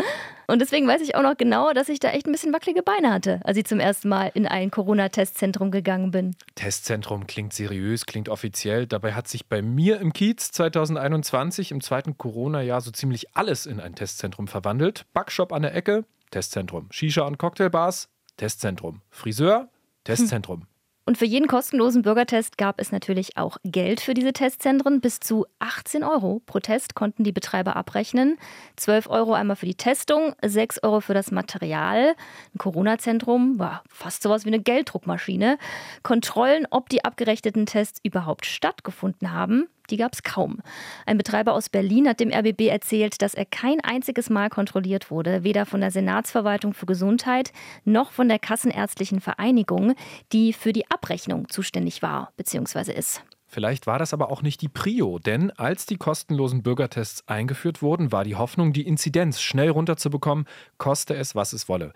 Und 0.50 0.58
deswegen 0.58 0.88
weiß 0.88 1.00
ich 1.02 1.14
auch 1.14 1.22
noch 1.22 1.36
genau, 1.36 1.72
dass 1.72 1.88
ich 1.88 2.00
da 2.00 2.10
echt 2.10 2.26
ein 2.26 2.32
bisschen 2.32 2.52
wackelige 2.52 2.82
Beine 2.82 3.12
hatte, 3.12 3.40
als 3.44 3.56
ich 3.56 3.66
zum 3.66 3.78
ersten 3.78 4.08
Mal 4.08 4.32
in 4.34 4.48
ein 4.48 4.72
Corona-Testzentrum 4.72 5.70
gegangen 5.70 6.10
bin. 6.10 6.34
Testzentrum 6.56 7.28
klingt 7.28 7.52
seriös, 7.52 8.04
klingt 8.04 8.28
offiziell. 8.28 8.86
Dabei 8.86 9.12
hat 9.12 9.28
sich 9.28 9.46
bei 9.46 9.62
mir 9.62 10.00
im 10.00 10.12
Kiez 10.12 10.50
2021 10.50 11.70
im 11.70 11.80
zweiten 11.80 12.18
Corona-Jahr 12.18 12.80
so 12.80 12.90
ziemlich 12.90 13.36
alles 13.36 13.66
in 13.66 13.78
ein 13.78 13.94
Testzentrum 13.94 14.48
verwandelt. 14.48 15.06
Backshop 15.12 15.52
an 15.52 15.62
der 15.62 15.74
Ecke, 15.74 16.04
Testzentrum. 16.32 16.88
Shisha 16.90 17.22
und 17.22 17.38
Cocktailbars, 17.38 18.08
Testzentrum. 18.36 19.02
Friseur, 19.10 19.68
Testzentrum. 20.02 20.62
Hm. 20.62 20.66
Und 21.10 21.18
für 21.18 21.24
jeden 21.24 21.48
kostenlosen 21.48 22.02
Bürgertest 22.02 22.56
gab 22.56 22.80
es 22.80 22.92
natürlich 22.92 23.36
auch 23.36 23.56
Geld 23.64 24.00
für 24.00 24.14
diese 24.14 24.32
Testzentren. 24.32 25.00
Bis 25.00 25.18
zu 25.18 25.44
18 25.58 26.04
Euro 26.04 26.40
pro 26.46 26.60
Test 26.60 26.94
konnten 26.94 27.24
die 27.24 27.32
Betreiber 27.32 27.74
abrechnen. 27.74 28.38
12 28.76 29.10
Euro 29.10 29.32
einmal 29.34 29.56
für 29.56 29.66
die 29.66 29.74
Testung, 29.74 30.36
6 30.40 30.84
Euro 30.84 31.00
für 31.00 31.12
das 31.12 31.32
Material. 31.32 32.14
Ein 32.54 32.58
Corona-Zentrum 32.58 33.58
war 33.58 33.82
fast 33.88 34.22
sowas 34.22 34.44
wie 34.44 34.50
eine 34.50 34.60
Gelddruckmaschine. 34.60 35.58
Kontrollen, 36.04 36.68
ob 36.70 36.88
die 36.90 37.04
abgerechneten 37.04 37.66
Tests 37.66 37.98
überhaupt 38.04 38.46
stattgefunden 38.46 39.32
haben, 39.32 39.66
die 39.90 39.96
gab 39.96 40.12
es 40.14 40.22
kaum. 40.22 40.58
Ein 41.06 41.18
Betreiber 41.18 41.54
aus 41.54 41.68
Berlin 41.68 42.08
hat 42.08 42.20
dem 42.20 42.32
RBB 42.32 42.68
erzählt, 42.68 43.22
dass 43.22 43.34
er 43.34 43.44
kein 43.44 43.80
einziges 43.80 44.30
Mal 44.30 44.50
kontrolliert 44.50 45.10
wurde, 45.10 45.44
weder 45.44 45.66
von 45.66 45.80
der 45.80 45.90
Senatsverwaltung 45.90 46.74
für 46.74 46.86
Gesundheit 46.86 47.52
noch 47.84 48.12
von 48.12 48.28
der 48.28 48.38
Kassenärztlichen 48.38 49.20
Vereinigung, 49.20 49.94
die 50.32 50.52
für 50.52 50.72
die 50.72 50.90
Abrechnung 50.90 51.48
zuständig 51.48 52.02
war 52.02 52.32
bzw. 52.36 52.92
ist. 52.92 53.22
Vielleicht 53.52 53.88
war 53.88 53.98
das 53.98 54.14
aber 54.14 54.30
auch 54.30 54.42
nicht 54.42 54.62
die 54.62 54.68
Prio, 54.68 55.18
denn 55.18 55.50
als 55.50 55.84
die 55.84 55.96
kostenlosen 55.96 56.62
Bürgertests 56.62 57.26
eingeführt 57.26 57.82
wurden, 57.82 58.12
war 58.12 58.22
die 58.22 58.36
Hoffnung, 58.36 58.72
die 58.72 58.86
Inzidenz 58.86 59.40
schnell 59.40 59.70
runterzubekommen, 59.70 60.46
koste 60.78 61.16
es, 61.16 61.34
was 61.34 61.52
es 61.52 61.68
wolle. 61.68 61.92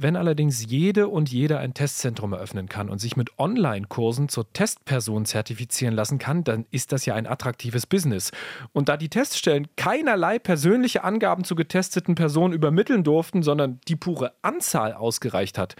Wenn 0.00 0.14
allerdings 0.14 0.64
jede 0.64 1.08
und 1.08 1.28
jeder 1.32 1.58
ein 1.58 1.74
Testzentrum 1.74 2.32
eröffnen 2.32 2.68
kann 2.68 2.88
und 2.88 3.00
sich 3.00 3.16
mit 3.16 3.36
Online-Kursen 3.36 4.28
zur 4.28 4.52
Testperson 4.52 5.24
zertifizieren 5.24 5.92
lassen 5.92 6.20
kann, 6.20 6.44
dann 6.44 6.66
ist 6.70 6.92
das 6.92 7.04
ja 7.04 7.16
ein 7.16 7.26
attraktives 7.26 7.84
Business. 7.84 8.30
Und 8.72 8.88
da 8.88 8.96
die 8.96 9.08
Teststellen 9.08 9.66
keinerlei 9.74 10.38
persönliche 10.38 11.02
Angaben 11.02 11.42
zu 11.42 11.56
getesteten 11.56 12.14
Personen 12.14 12.54
übermitteln 12.54 13.02
durften, 13.02 13.42
sondern 13.42 13.80
die 13.88 13.96
pure 13.96 14.34
Anzahl 14.40 14.92
ausgereicht 14.92 15.58
hat, 15.58 15.74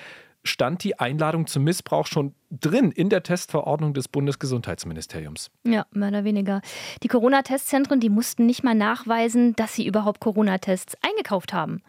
stand 0.48 0.82
die 0.84 0.98
Einladung 0.98 1.46
zum 1.46 1.64
Missbrauch 1.64 2.06
schon 2.06 2.34
drin 2.50 2.90
in 2.90 3.10
der 3.10 3.22
Testverordnung 3.22 3.94
des 3.94 4.08
Bundesgesundheitsministeriums. 4.08 5.50
Ja, 5.64 5.86
mehr 5.92 6.08
oder 6.08 6.24
weniger. 6.24 6.62
Die 7.02 7.08
Corona-Testzentren, 7.08 8.00
die 8.00 8.08
mussten 8.08 8.46
nicht 8.46 8.64
mal 8.64 8.74
nachweisen, 8.74 9.54
dass 9.56 9.74
sie 9.74 9.86
überhaupt 9.86 10.20
Corona-Tests 10.20 10.96
eingekauft 11.02 11.52
haben. 11.52 11.82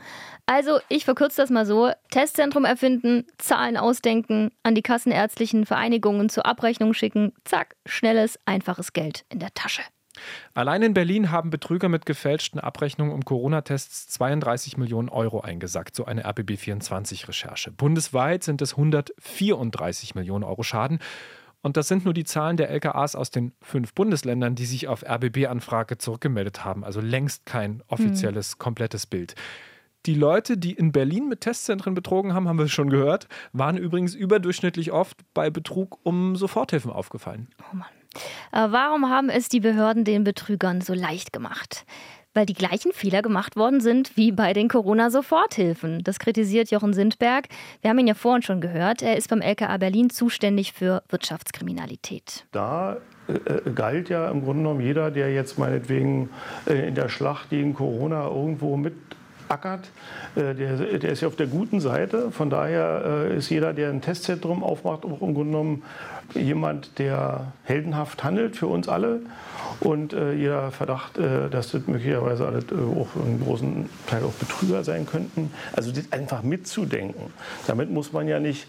Also, 0.46 0.80
ich 0.90 1.06
verkürze 1.06 1.42
das 1.42 1.50
mal 1.50 1.66
so: 1.66 1.92
Testzentrum 2.12 2.66
erfinden, 2.66 3.26
Zahlen 3.38 3.78
ausdenken, 3.78 4.52
an 4.64 4.76
die 4.76 4.82
kassenärztlichen 4.82 5.66
Vereinigungen 5.66 6.30
zur 6.30 6.46
Abrechnung 6.46 6.94
schicken, 6.94 7.34
zack, 7.46 7.76
schnelles, 7.86 8.38
einfaches 8.46 8.94
Geld 8.94 9.26
in 9.30 9.40
der 9.40 9.54
Tasche. 9.54 9.82
Allein 10.54 10.82
in 10.82 10.94
Berlin 10.94 11.32
haben 11.32 11.50
Betrüger 11.50 11.90
mit 11.90 12.06
gefälschten 12.06 12.60
Abrechnungen 12.60 13.14
um 13.14 13.24
Corona-Tests 13.26 14.08
32 14.10 14.78
Millionen 14.78 15.10
Euro 15.10 15.42
eingesackt, 15.42 15.96
so 15.96 16.06
eine 16.06 16.26
RBB24-Recherche. 16.26 17.72
Bundesweit 17.72 18.44
sind 18.44 18.62
es 18.62 18.74
134 18.74 20.16
Millionen 20.16 20.44
Euro 20.44 20.64
Schaden. 20.64 21.00
Und 21.62 21.76
das 21.76 21.90
sind 21.90 22.06
nur 22.06 22.14
die 22.14 22.24
Zahlen 22.24 22.56
der 22.56 22.70
LKAs 22.70 23.16
aus 23.16 23.32
den 23.32 23.52
fünf 23.62 23.94
Bundesländern, 23.94 24.56
die 24.56 24.66
sich 24.66 24.88
auf 24.88 25.04
RBB-Anfrage 25.04 25.98
zurückgemeldet 25.98 26.64
haben. 26.64 26.86
Also 26.86 27.02
längst 27.02 27.46
kein 27.46 27.84
offizielles, 27.88 28.56
mhm. 28.56 28.60
komplettes 28.60 29.06
Bild. 29.06 29.36
Die 30.06 30.14
Leute, 30.16 30.58
die 30.58 30.72
in 30.72 30.94
Berlin 30.94 31.28
mit 31.28 31.42
Testzentren 31.42 31.94
betrogen 31.94 32.34
haben, 32.34 32.48
haben 32.48 32.58
wir 32.58 32.70
schon 32.70 32.90
gehört, 32.90 33.28
waren 33.52 33.76
übrigens 33.76 34.16
überdurchschnittlich 34.16 34.94
oft 34.94 35.18
bei 35.34 35.50
Betrug 35.50 36.00
um 36.04 36.38
Soforthilfen 36.38 36.92
aufgefallen. 36.92 37.50
Oh 37.60 37.76
Mann. 37.76 37.90
Äh, 38.52 38.68
warum 38.70 39.10
haben 39.10 39.30
es 39.30 39.50
die 39.50 39.60
Behörden 39.60 40.04
den 40.04 40.24
Betrügern 40.24 40.82
so 40.82 40.94
leicht 40.94 41.34
gemacht? 41.34 41.86
Weil 42.34 42.46
die 42.46 42.54
gleichen 42.54 42.92
Fehler 42.92 43.22
gemacht 43.22 43.56
worden 43.56 43.82
sind 43.82 44.16
wie 44.16 44.32
bei 44.32 44.54
den 44.54 44.68
Corona-Soforthilfen. 44.68 46.04
Das 46.04 46.20
kritisiert 46.20 46.70
Jochen 46.70 46.94
Sindberg. 46.94 47.48
Wir 47.82 47.90
haben 47.90 47.98
ihn 47.98 48.08
ja 48.08 48.14
vorhin 48.14 48.44
schon 48.44 48.62
gehört. 48.62 49.02
Er 49.02 49.18
ist 49.18 49.30
beim 49.30 49.42
LKA 49.42 49.78
Berlin 49.78 50.10
zuständig 50.10 50.74
für 50.74 51.02
Wirtschaftskriminalität. 51.10 52.46
Da 52.52 52.98
äh, 53.28 53.34
äh, 53.34 53.72
galt 53.74 54.10
ja 54.10 54.30
im 54.30 54.44
Grunde 54.44 54.64
genommen 54.64 54.82
jeder, 54.82 55.10
der 55.12 55.34
jetzt 55.34 55.58
meinetwegen 55.58 56.30
äh, 56.68 56.88
in 56.88 56.96
der 56.96 57.10
Schlacht 57.10 57.50
gegen 57.50 57.74
Corona 57.74 58.28
irgendwo 58.28 58.78
mit 58.78 58.94
ackert, 59.50 59.90
äh, 60.36 60.54
der, 60.54 60.76
der, 60.78 61.12
ist 61.12 61.22
ja 61.22 61.28
auf 61.28 61.36
der 61.36 61.48
guten 61.48 61.80
Seite. 61.80 62.32
Von 62.32 62.50
daher 62.50 63.28
äh, 63.30 63.38
ist 63.38 63.50
jeder, 63.50 63.74
der 63.74 63.90
ein 63.90 64.02
Testzentrum 64.02 64.64
aufmacht, 64.64 65.06
auch 65.06 65.22
im 65.22 65.34
Grunde 65.34 65.52
genommen 65.52 65.84
jemand, 66.36 67.00
der 67.00 67.54
heldenhaft 67.64 68.24
handelt 68.24 68.56
für 68.56 68.68
uns 68.68 68.88
alle. 68.88 69.22
Und 69.80 70.14
äh, 70.14 70.34
jeder 70.34 70.72
Verdacht, 70.72 71.18
äh, 71.18 71.50
dass 71.50 71.72
das 71.72 71.88
möglicherweise 71.88 72.46
alle 72.46 72.60
äh, 72.60 73.00
auch 73.00 73.08
einen 73.16 73.42
großen 73.44 73.90
Teil 74.08 74.24
auch 74.24 74.34
Betrüger 74.34 74.84
sein 74.84 75.06
könnten. 75.06 75.52
Also 75.74 75.92
das 75.92 76.12
einfach 76.12 76.44
mitzudenken. 76.44 77.34
Damit 77.68 77.90
muss 77.90 78.12
man 78.12 78.28
ja 78.28 78.40
nicht 78.40 78.68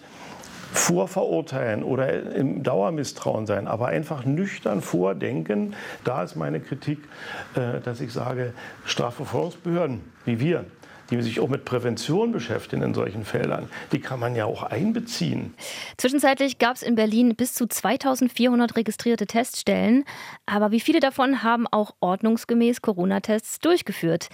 vorverurteilen 0.73 1.83
oder 1.83 2.35
im 2.35 2.63
Dauermisstrauen 2.63 3.47
sein, 3.47 3.67
aber 3.67 3.89
einfach 3.89 4.25
nüchtern 4.25 4.81
vordenken. 4.81 5.75
Da 6.05 6.23
ist 6.23 6.37
meine 6.37 6.61
Kritik, 6.61 6.99
äh, 7.55 7.81
dass 7.81 8.01
ich 8.01 8.13
sage, 8.13 8.55
Strafverfolgungsbehörden 8.85 10.01
wie 10.25 10.41
wir, 10.41 10.65
die 11.11 11.21
sich 11.23 11.41
auch 11.41 11.49
mit 11.49 11.65
Prävention 11.65 12.33
beschäftigen 12.33 12.83
in 12.83 12.95
solchen 12.95 13.25
Feldern, 13.25 13.69
die 13.93 14.01
kann 14.01 14.21
man 14.21 14.37
ja 14.37 14.45
auch 14.45 14.63
einbeziehen. 14.63 15.55
Zwischenzeitlich 15.97 16.59
gab 16.59 16.77
es 16.77 16.83
in 16.83 16.95
Berlin 16.95 17.35
bis 17.35 17.53
zu 17.53 17.67
2400 17.67 18.77
registrierte 18.77 19.27
Teststellen, 19.27 20.05
aber 20.47 20.71
wie 20.71 20.81
viele 20.81 21.01
davon 21.01 21.43
haben 21.43 21.67
auch 21.67 21.95
ordnungsgemäß 22.01 22.83
Corona-Tests 22.83 23.59
durchgeführt? 23.59 24.29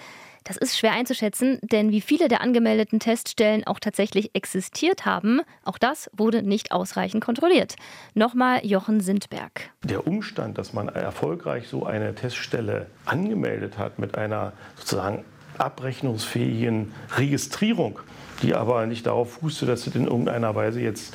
Das 0.47 0.57
ist 0.57 0.79
schwer 0.79 0.93
einzuschätzen, 0.93 1.59
denn 1.61 1.91
wie 1.91 2.01
viele 2.01 2.29
der 2.29 2.41
angemeldeten 2.41 3.01
Teststellen 3.01 3.67
auch 3.67 3.81
tatsächlich 3.81 4.31
existiert 4.33 5.05
haben, 5.05 5.41
auch 5.65 5.77
das 5.77 6.09
wurde 6.17 6.45
nicht 6.45 6.71
ausreichend 6.71 7.25
kontrolliert. 7.25 7.75
Nochmal 8.15 8.65
Jochen 8.65 9.01
Sindberg. 9.01 9.71
Der 9.83 10.07
Umstand, 10.07 10.57
dass 10.57 10.73
man 10.73 10.89
erfolgreich 10.89 11.67
so 11.67 11.85
eine 11.85 12.15
Teststelle 12.15 12.87
angemeldet 13.07 13.77
hat 13.77 13.99
mit 13.99 14.17
einer 14.17 14.53
sozusagen 14.77 15.25
abrechnungsfähigen 15.59 16.95
Registrierung, 17.17 17.99
die 18.43 18.55
aber 18.55 18.87
nicht 18.87 19.07
darauf 19.07 19.35
fußte, 19.35 19.67
dass 19.67 19.87
es 19.87 19.95
in 19.95 20.05
irgendeiner 20.05 20.55
Weise 20.55 20.81
jetzt 20.81 21.15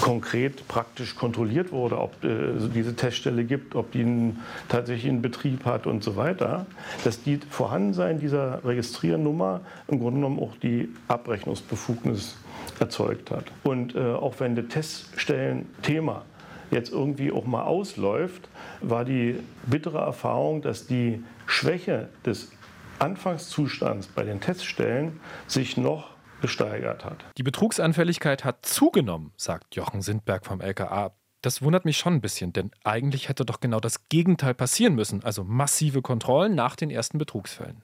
konkret 0.00 0.66
praktisch 0.68 1.14
kontrolliert 1.14 1.72
wurde, 1.72 1.98
ob 1.98 2.22
es 2.24 2.64
äh, 2.64 2.68
diese 2.74 2.96
Teststelle 2.96 3.44
gibt, 3.44 3.74
ob 3.74 3.92
die 3.92 4.00
einen, 4.00 4.40
tatsächlich 4.68 5.10
einen 5.10 5.22
Betrieb 5.22 5.64
hat 5.64 5.86
und 5.86 6.02
so 6.02 6.16
weiter, 6.16 6.66
dass 7.04 7.22
die 7.22 7.38
Vorhandensein 7.48 8.18
dieser 8.18 8.64
Registriernummer 8.64 9.60
im 9.88 10.00
Grunde 10.00 10.20
genommen 10.20 10.38
auch 10.40 10.56
die 10.62 10.88
Abrechnungsbefugnis 11.08 12.36
erzeugt 12.80 13.30
hat. 13.30 13.44
Und 13.62 13.94
äh, 13.94 14.12
auch 14.12 14.40
wenn 14.40 14.56
das 14.56 14.66
Teststellenthema 14.68 16.22
jetzt 16.70 16.92
irgendwie 16.92 17.30
auch 17.30 17.46
mal 17.46 17.62
ausläuft, 17.62 18.48
war 18.80 19.04
die 19.04 19.38
bittere 19.66 19.98
Erfahrung, 19.98 20.62
dass 20.62 20.86
die 20.86 21.22
Schwäche 21.46 22.08
des 22.26 22.50
Anfangszustands 22.98 24.06
bei 24.08 24.22
den 24.22 24.40
Teststellen 24.40 25.20
sich 25.46 25.76
noch 25.76 26.13
gesteigert 26.40 27.04
hat. 27.04 27.24
Die 27.38 27.42
Betrugsanfälligkeit 27.42 28.44
hat 28.44 28.66
zugenommen, 28.66 29.32
sagt 29.36 29.76
Jochen 29.76 30.02
Sindberg 30.02 30.46
vom 30.46 30.60
LKA. 30.60 31.12
Das 31.42 31.60
wundert 31.60 31.84
mich 31.84 31.98
schon 31.98 32.14
ein 32.14 32.20
bisschen, 32.22 32.54
denn 32.54 32.70
eigentlich 32.84 33.28
hätte 33.28 33.44
doch 33.44 33.60
genau 33.60 33.78
das 33.78 34.08
Gegenteil 34.08 34.54
passieren 34.54 34.94
müssen, 34.94 35.22
also 35.22 35.44
massive 35.44 36.00
Kontrollen 36.00 36.54
nach 36.54 36.74
den 36.74 36.90
ersten 36.90 37.18
Betrugsfällen. 37.18 37.82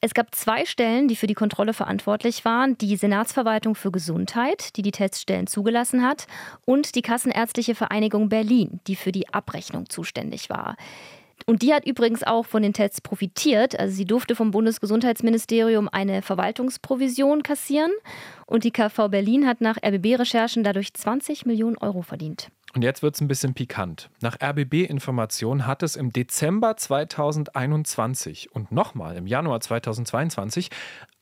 Es 0.00 0.14
gab 0.14 0.34
zwei 0.34 0.64
Stellen, 0.66 1.08
die 1.08 1.16
für 1.16 1.26
die 1.26 1.34
Kontrolle 1.34 1.72
verantwortlich 1.72 2.44
waren. 2.44 2.76
Die 2.78 2.96
Senatsverwaltung 2.96 3.74
für 3.74 3.90
Gesundheit, 3.90 4.76
die 4.76 4.82
die 4.82 4.92
Teststellen 4.92 5.46
zugelassen 5.46 6.02
hat, 6.02 6.26
und 6.64 6.94
die 6.94 7.02
Kassenärztliche 7.02 7.74
Vereinigung 7.74 8.28
Berlin, 8.28 8.80
die 8.86 8.96
für 8.96 9.12
die 9.12 9.32
Abrechnung 9.32 9.88
zuständig 9.88 10.50
war. 10.50 10.76
Und 11.48 11.62
die 11.62 11.72
hat 11.72 11.86
übrigens 11.86 12.22
auch 12.24 12.44
von 12.44 12.62
den 12.62 12.74
Tests 12.74 13.00
profitiert. 13.00 13.80
Also 13.80 13.96
sie 13.96 14.04
durfte 14.04 14.36
vom 14.36 14.50
Bundesgesundheitsministerium 14.50 15.88
eine 15.90 16.20
Verwaltungsprovision 16.20 17.42
kassieren. 17.42 17.90
Und 18.44 18.64
die 18.64 18.70
KV 18.70 19.08
Berlin 19.08 19.46
hat 19.46 19.62
nach 19.62 19.78
RBB-Recherchen 19.82 20.62
dadurch 20.62 20.92
20 20.92 21.46
Millionen 21.46 21.78
Euro 21.78 22.02
verdient. 22.02 22.50
Und 22.74 22.82
jetzt 22.82 23.02
wird 23.02 23.14
es 23.14 23.20
ein 23.20 23.28
bisschen 23.28 23.54
pikant. 23.54 24.10
Nach 24.20 24.36
RBB-Informationen 24.42 25.66
hat 25.66 25.82
es 25.82 25.96
im 25.96 26.12
Dezember 26.12 26.76
2021 26.76 28.54
und 28.54 28.70
nochmal 28.72 29.16
im 29.16 29.26
Januar 29.26 29.60
2022 29.60 30.68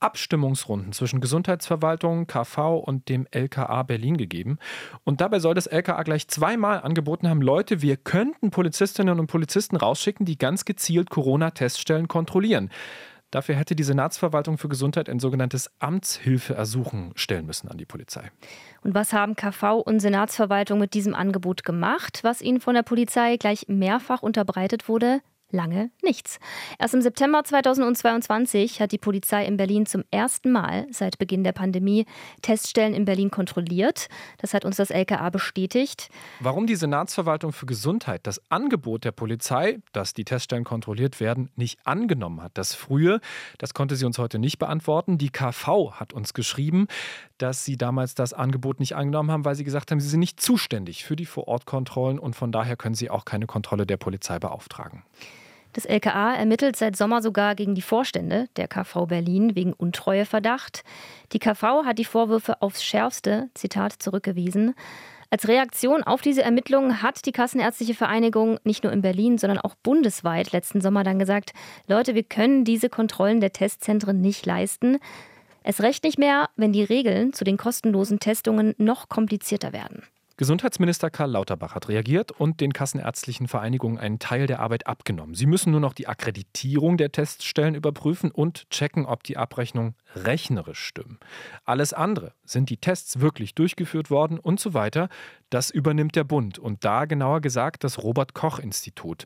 Abstimmungsrunden 0.01 0.93
zwischen 0.93 1.21
Gesundheitsverwaltung, 1.21 2.27
KV 2.27 2.79
und 2.79 3.09
dem 3.09 3.27
LKA 3.31 3.85
Berlin 3.85 4.17
gegeben. 4.17 4.59
Und 5.05 5.21
dabei 5.21 5.39
soll 5.39 5.55
das 5.55 5.67
LKA 5.67 6.03
gleich 6.03 6.29
zweimal 6.29 6.81
angeboten 6.81 7.29
haben, 7.29 7.41
Leute, 7.41 7.81
wir 7.81 7.97
könnten 7.97 8.51
Polizistinnen 8.51 9.21
und 9.21 9.29
Polizisten 9.29 9.77
rausschicken, 9.77 10.27
die 10.27 10.39
ganz 10.39 10.65
gezielt 10.65 11.11
Corona-Teststellen 11.11 12.09
kontrollieren. 12.09 12.71
Dafür 13.37 13.57
hätte 13.57 13.77
die 13.77 13.83
Senatsverwaltung 13.83 14.57
für 14.57 14.71
Gesundheit 14.71 15.11
ein 15.11 15.19
sogenanntes 15.19 15.71
Amtshilfeersuchen 15.79 17.13
stellen 17.17 17.45
müssen 17.45 17.69
an 17.69 17.77
die 17.77 17.85
Polizei. 17.85 18.31
Und 18.83 18.95
was 18.95 19.13
haben 19.13 19.37
KV 19.37 19.75
und 19.75 20.01
Senatsverwaltung 20.01 20.79
mit 20.79 20.95
diesem 20.95 21.15
Angebot 21.15 21.63
gemacht, 21.63 22.21
was 22.23 22.41
ihnen 22.41 22.61
von 22.61 22.73
der 22.73 22.83
Polizei 22.83 23.37
gleich 23.37 23.69
mehrfach 23.69 24.23
unterbreitet 24.23 24.89
wurde? 24.89 25.21
Lange 25.57 25.91
nichts. 26.03 26.39
Erst 26.79 26.95
im 26.95 27.03
September 27.03 27.43
2022 27.43 28.81
hat 28.81 28.93
die 28.93 28.99
Polizei 28.99 29.45
in 29.45 29.57
Berlin 29.57 29.87
zum 29.87 30.05
ersten 30.13 30.53
Mal 30.53 30.87
seit 30.93 31.19
Beginn 31.19 31.43
der 31.43 31.53
Pandemie 31.53 32.07
Teststellen 32.43 32.95
in 32.95 33.05
Berlin 33.05 33.31
kontrolliert. 33.31 34.09
Das 34.39 34.55
hat 34.55 34.65
uns 34.65 34.77
das 34.77 34.91
LKA 34.91 35.31
bestätigt. 35.31 36.11
Warum 36.41 36.67
die 36.67 36.77
Senatsverwaltung 36.77 37.53
für 37.53 37.67
Gesundheit 37.67 38.27
das 38.27 38.41
Angebot 38.51 39.05
der 39.05 39.13
Polizei, 39.13 39.79
dass 39.93 40.15
die 40.15 40.25
Teststellen 40.25 40.65
kontrolliert 40.65 41.19
werden, 41.19 41.51
nicht 41.57 41.79
angenommen 41.85 42.43
hat, 42.43 42.53
das 42.55 42.75
frühe, 42.75 43.21
das 43.59 43.75
konnte 43.75 43.97
sie 43.97 44.05
uns 44.05 44.19
heute 44.19 44.39
nicht 44.39 44.59
beantworten. 44.59 45.19
Die 45.19 45.31
KV 45.31 45.93
hat 45.93 46.13
uns 46.13 46.35
geschrieben, 46.35 46.87
dass 47.39 47.65
sie 47.65 47.77
damals 47.77 48.15
das 48.15 48.33
Angebot 48.33 48.81
nicht 48.81 48.95
angenommen 48.95 49.31
haben, 49.31 49.45
weil 49.45 49.55
sie 49.55 49.65
gesagt 49.65 49.91
haben, 49.91 50.01
sie 50.01 50.09
sind 50.09 50.21
nicht 50.21 50.41
zuständig 50.41 51.05
für 51.05 51.17
die 51.17 51.27
Vorortkontrollen 51.27 52.19
und 52.19 52.37
von 52.37 52.53
daher 52.53 52.77
können 52.77 52.95
sie 52.95 53.11
auch 53.11 53.25
keine 53.25 53.47
Kontrolle 53.47 53.87
der 53.87 53.97
Polizei 53.97 54.39
beauftragen. 54.39 55.03
Das 55.77 55.85
LKA 55.85 56.35
ermittelt 56.35 56.75
seit 56.75 56.97
Sommer 56.97 57.21
sogar 57.21 57.55
gegen 57.55 57.75
die 57.75 57.83
Vorstände 57.83 58.49
der 58.57 58.67
KV 58.67 59.05
Berlin 59.05 59.55
wegen 59.55 59.75
Untreueverdacht. 59.75 60.85
Die 61.33 61.39
KV 61.39 61.85
hat 61.85 61.99
die 61.99 62.07
Vorwürfe 62.07 62.63
aufs 62.63 62.83
Schärfste, 62.83 63.51
Zitat, 63.53 63.93
zurückgewiesen. 63.93 64.75
Als 65.29 65.49
Reaktion 65.49 66.03
auf 66.03 66.23
diese 66.23 66.43
Ermittlungen 66.43 67.03
hat 67.03 67.27
die 67.27 67.33
Kassenärztliche 67.33 67.93
Vereinigung 67.93 68.59
nicht 68.65 68.85
nur 68.85 68.93
in 68.95 69.03
Berlin, 69.03 69.37
sondern 69.37 69.59
auch 69.59 69.75
bundesweit 69.75 70.51
letzten 70.53 70.81
Sommer 70.81 71.05
dann 71.05 71.19
gesagt, 71.19 71.53
Leute, 71.87 72.15
wir 72.15 72.23
können 72.23 72.65
diese 72.65 72.89
Kontrollen 72.89 73.43
der 73.43 73.53
Testzentren 73.53 74.23
nicht 74.23 74.47
leisten. 74.47 74.97
Es 75.63 75.83
recht 75.83 76.05
nicht 76.05 76.19
mehr, 76.19 76.49
wenn 76.57 76.73
die 76.73 76.85
Regeln 76.85 77.35
zu 77.35 77.45
den 77.45 77.59
kostenlosen 77.59 78.19
Testungen 78.19 78.75
noch 78.79 79.11
komplizierter 79.11 79.75
werden. 79.75 80.05
Gesundheitsminister 80.39 81.09
Karl 81.09 81.31
Lauterbach 81.31 81.75
hat 81.75 81.89
reagiert 81.89 82.31
und 82.31 82.61
den 82.61 82.75
kassenärztlichen 82.75 83.49
Vereinigungen 83.49 83.99
einen 83.99 84.19
Teil 84.19 84.47
der 84.47 84.61
Arbeit 84.61 84.87
abgenommen. 84.87 85.35
Sie 85.35 85.47
müssen 85.47 85.71
nur 85.71 85.81
noch 85.81 85.95
die 85.95 86.09
Akkreditierung 86.09 86.99
der 86.99 87.11
Teststellen 87.11 87.75
überprüfen 87.75 88.31
und 88.31 88.69
checken, 88.69 89.07
ob 89.07 89.23
die 89.23 89.39
Abrechnungen 89.39 89.95
rechnerisch 90.15 90.81
stimmen. 90.81 91.19
Alles 91.65 91.95
andere, 91.95 92.35
sind 92.45 92.69
die 92.69 92.77
Tests 92.77 93.21
wirklich 93.21 93.55
durchgeführt 93.55 94.11
worden 94.11 94.39
und 94.39 94.61
so 94.61 94.75
weiter, 94.75 95.09
das 95.49 95.71
übernimmt 95.71 96.17
der 96.17 96.25
Bund 96.25 96.59
und 96.59 96.85
da 96.85 97.07
genauer 97.07 97.41
gesagt 97.41 97.83
das 97.83 98.03
Robert 98.03 98.35
Koch 98.35 98.59
Institut. 98.59 99.25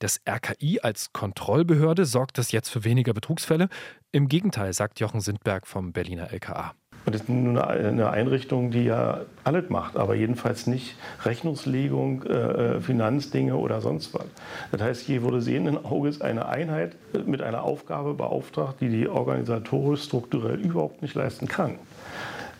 Das 0.00 0.20
RKI 0.28 0.80
als 0.80 1.12
Kontrollbehörde 1.12 2.04
sorgt 2.04 2.36
das 2.36 2.50
jetzt 2.50 2.68
für 2.68 2.82
weniger 2.82 3.14
Betrugsfälle? 3.14 3.68
Im 4.10 4.26
Gegenteil, 4.26 4.72
sagt 4.72 4.98
Jochen 4.98 5.20
Sindberg 5.20 5.68
vom 5.68 5.92
Berliner 5.92 6.32
LKA. 6.32 6.74
Und 7.08 7.14
das 7.14 7.22
ist 7.22 7.30
nur 7.30 7.66
eine 7.66 8.10
Einrichtung, 8.10 8.70
die 8.70 8.84
ja 8.84 9.22
alles 9.42 9.70
macht, 9.70 9.96
aber 9.96 10.14
jedenfalls 10.14 10.66
nicht 10.66 10.94
Rechnungslegung, 11.24 12.24
äh, 12.24 12.32
äh, 12.32 12.80
Finanzdinge 12.82 13.56
oder 13.56 13.80
sonst 13.80 14.12
was. 14.12 14.26
Das 14.72 14.82
heißt, 14.82 15.06
hier 15.06 15.22
wurde 15.22 15.40
sehenden 15.40 15.82
Auges 15.86 16.20
eine 16.20 16.48
Einheit 16.50 16.96
mit 17.24 17.40
einer 17.40 17.62
Aufgabe 17.62 18.12
beauftragt, 18.12 18.82
die 18.82 18.90
die 18.90 19.08
organisatorisch 19.08 20.02
strukturell 20.02 20.60
überhaupt 20.60 21.00
nicht 21.00 21.14
leisten 21.14 21.48
kann. 21.48 21.76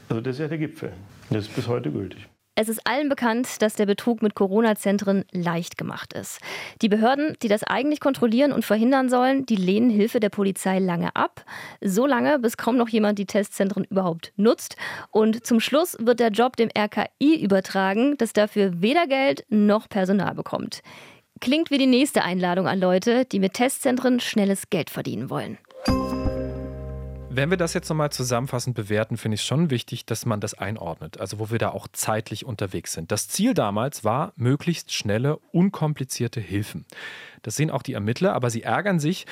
Also 0.08 0.22
das 0.22 0.36
ist 0.36 0.40
ja 0.40 0.48
der 0.48 0.56
Gipfel. 0.56 0.92
Das 1.28 1.44
ist 1.44 1.54
bis 1.54 1.68
heute 1.68 1.90
gültig. 1.90 2.26
Es 2.60 2.68
ist 2.68 2.84
allen 2.88 3.08
bekannt, 3.08 3.62
dass 3.62 3.74
der 3.74 3.86
Betrug 3.86 4.20
mit 4.20 4.34
Corona-Zentren 4.34 5.24
leicht 5.30 5.78
gemacht 5.78 6.12
ist. 6.12 6.40
Die 6.82 6.88
Behörden, 6.88 7.36
die 7.40 7.46
das 7.46 7.62
eigentlich 7.62 8.00
kontrollieren 8.00 8.50
und 8.50 8.64
verhindern 8.64 9.08
sollen, 9.08 9.46
die 9.46 9.54
lehnen 9.54 9.90
Hilfe 9.90 10.18
der 10.18 10.30
Polizei 10.30 10.80
lange 10.80 11.14
ab. 11.14 11.44
So 11.80 12.04
lange, 12.04 12.40
bis 12.40 12.56
kaum 12.56 12.76
noch 12.76 12.88
jemand 12.88 13.20
die 13.20 13.26
Testzentren 13.26 13.84
überhaupt 13.84 14.32
nutzt. 14.34 14.74
Und 15.12 15.46
zum 15.46 15.60
Schluss 15.60 15.96
wird 16.00 16.18
der 16.18 16.30
Job 16.30 16.56
dem 16.56 16.68
RKI 16.76 17.40
übertragen, 17.40 18.16
das 18.18 18.32
dafür 18.32 18.82
weder 18.82 19.06
Geld 19.06 19.44
noch 19.48 19.88
Personal 19.88 20.34
bekommt. 20.34 20.80
Klingt 21.40 21.70
wie 21.70 21.78
die 21.78 21.86
nächste 21.86 22.24
Einladung 22.24 22.66
an 22.66 22.80
Leute, 22.80 23.24
die 23.24 23.38
mit 23.38 23.54
Testzentren 23.54 24.18
schnelles 24.18 24.68
Geld 24.68 24.90
verdienen 24.90 25.30
wollen. 25.30 25.58
Wenn 27.30 27.50
wir 27.50 27.56
das 27.56 27.74
jetzt 27.74 27.88
nochmal 27.88 28.10
zusammenfassend 28.10 28.74
bewerten, 28.74 29.16
finde 29.16 29.36
ich 29.36 29.42
es 29.42 29.46
schon 29.46 29.70
wichtig, 29.70 30.06
dass 30.06 30.26
man 30.26 30.40
das 30.40 30.54
einordnet, 30.54 31.20
also 31.20 31.38
wo 31.38 31.50
wir 31.50 31.58
da 31.58 31.68
auch 31.68 31.86
zeitlich 31.92 32.44
unterwegs 32.44 32.94
sind. 32.94 33.12
Das 33.12 33.28
Ziel 33.28 33.54
damals 33.54 34.02
war 34.02 34.32
möglichst 34.36 34.92
schnelle, 34.92 35.36
unkomplizierte 35.52 36.40
Hilfen. 36.40 36.84
Das 37.42 37.54
sehen 37.54 37.70
auch 37.70 37.82
die 37.82 37.92
Ermittler, 37.92 38.32
aber 38.32 38.50
sie 38.50 38.62
ärgern 38.62 38.98
sich, 38.98 39.26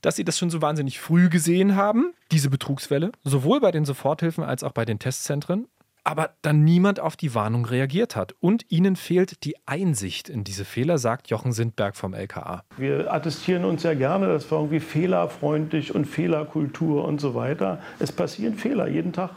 dass 0.00 0.16
sie 0.16 0.24
das 0.24 0.38
schon 0.38 0.50
so 0.50 0.62
wahnsinnig 0.62 0.98
früh 0.98 1.28
gesehen 1.28 1.76
haben, 1.76 2.14
diese 2.32 2.50
Betrugswelle, 2.50 3.12
sowohl 3.22 3.60
bei 3.60 3.70
den 3.70 3.84
Soforthilfen 3.84 4.42
als 4.42 4.64
auch 4.64 4.72
bei 4.72 4.84
den 4.84 4.98
Testzentren 4.98 5.68
aber 6.04 6.30
dann 6.42 6.62
niemand 6.62 7.00
auf 7.00 7.16
die 7.16 7.34
Warnung 7.34 7.64
reagiert 7.64 8.14
hat. 8.14 8.34
Und 8.40 8.70
ihnen 8.70 8.94
fehlt 8.94 9.44
die 9.44 9.56
Einsicht 9.66 10.28
in 10.28 10.44
diese 10.44 10.64
Fehler, 10.64 10.98
sagt 10.98 11.28
Jochen 11.28 11.52
Sindberg 11.52 11.96
vom 11.96 12.12
LKA. 12.14 12.62
Wir 12.76 13.12
attestieren 13.12 13.64
uns 13.64 13.82
ja 13.82 13.94
gerne, 13.94 14.28
dass 14.28 14.50
wir 14.50 14.58
irgendwie 14.58 14.80
fehlerfreundlich 14.80 15.94
und 15.94 16.04
Fehlerkultur 16.04 17.04
und 17.04 17.20
so 17.20 17.34
weiter. 17.34 17.80
Es 17.98 18.12
passieren 18.12 18.54
Fehler 18.54 18.86
jeden 18.86 19.12
Tag. 19.12 19.30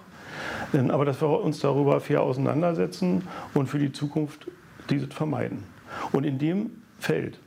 Aber 0.90 1.06
dass 1.06 1.22
wir 1.22 1.42
uns 1.42 1.60
darüber 1.60 2.02
fair 2.02 2.22
auseinandersetzen 2.22 3.24
und 3.54 3.68
für 3.68 3.80
die 3.80 3.92
Zukunft 3.92 4.48
diese 4.90 5.08
vermeiden. 5.08 5.64
Und 6.12 6.26
in 6.26 6.38
dem 6.38 6.72
Feld 7.00 7.40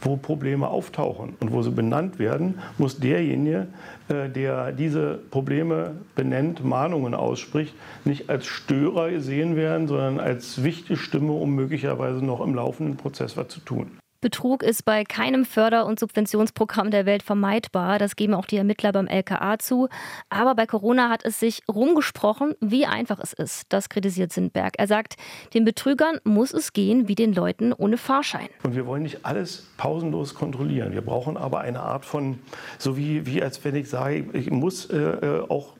wo 0.00 0.16
Probleme 0.16 0.68
auftauchen 0.68 1.34
und 1.40 1.52
wo 1.52 1.62
sie 1.62 1.70
benannt 1.70 2.18
werden, 2.18 2.58
muss 2.78 2.98
derjenige, 2.98 3.68
äh, 4.08 4.28
der 4.28 4.72
diese 4.72 5.18
Probleme 5.30 5.96
benennt, 6.14 6.64
Mahnungen 6.64 7.14
ausspricht, 7.14 7.74
nicht 8.04 8.30
als 8.30 8.46
Störer 8.46 9.10
gesehen 9.10 9.56
werden, 9.56 9.88
sondern 9.88 10.20
als 10.20 10.62
wichtige 10.62 10.96
Stimme, 10.96 11.32
um 11.32 11.54
möglicherweise 11.54 12.24
noch 12.24 12.40
im 12.40 12.54
laufenden 12.54 12.96
Prozess 12.96 13.36
was 13.36 13.48
zu 13.48 13.60
tun. 13.60 13.98
Betrug 14.26 14.64
ist 14.64 14.84
bei 14.84 15.04
keinem 15.04 15.44
Förder- 15.44 15.86
und 15.86 16.00
Subventionsprogramm 16.00 16.90
der 16.90 17.06
Welt 17.06 17.22
vermeidbar. 17.22 18.00
Das 18.00 18.16
geben 18.16 18.34
auch 18.34 18.46
die 18.46 18.56
Ermittler 18.56 18.90
beim 18.90 19.06
LKA 19.06 19.60
zu. 19.60 19.88
Aber 20.30 20.56
bei 20.56 20.66
Corona 20.66 21.10
hat 21.10 21.24
es 21.24 21.38
sich 21.38 21.62
rumgesprochen, 21.68 22.56
wie 22.60 22.86
einfach 22.86 23.20
es 23.20 23.32
ist. 23.32 23.66
Das 23.68 23.88
kritisiert 23.88 24.32
Sindberg. 24.32 24.74
Er 24.78 24.88
sagt, 24.88 25.14
den 25.54 25.64
Betrügern 25.64 26.18
muss 26.24 26.52
es 26.52 26.72
gehen 26.72 27.06
wie 27.06 27.14
den 27.14 27.34
Leuten 27.34 27.72
ohne 27.72 27.98
Fahrschein. 27.98 28.48
Und 28.64 28.74
wir 28.74 28.84
wollen 28.84 29.04
nicht 29.04 29.24
alles 29.24 29.68
pausenlos 29.76 30.34
kontrollieren. 30.34 30.92
Wir 30.92 31.02
brauchen 31.02 31.36
aber 31.36 31.60
eine 31.60 31.78
Art 31.78 32.04
von, 32.04 32.40
so 32.78 32.96
wie, 32.96 33.26
wie 33.26 33.40
als 33.40 33.64
wenn 33.64 33.76
ich 33.76 33.88
sage, 33.88 34.26
ich 34.32 34.50
muss 34.50 34.86
äh, 34.86 34.96
äh 34.96 35.48
auch 35.48 35.74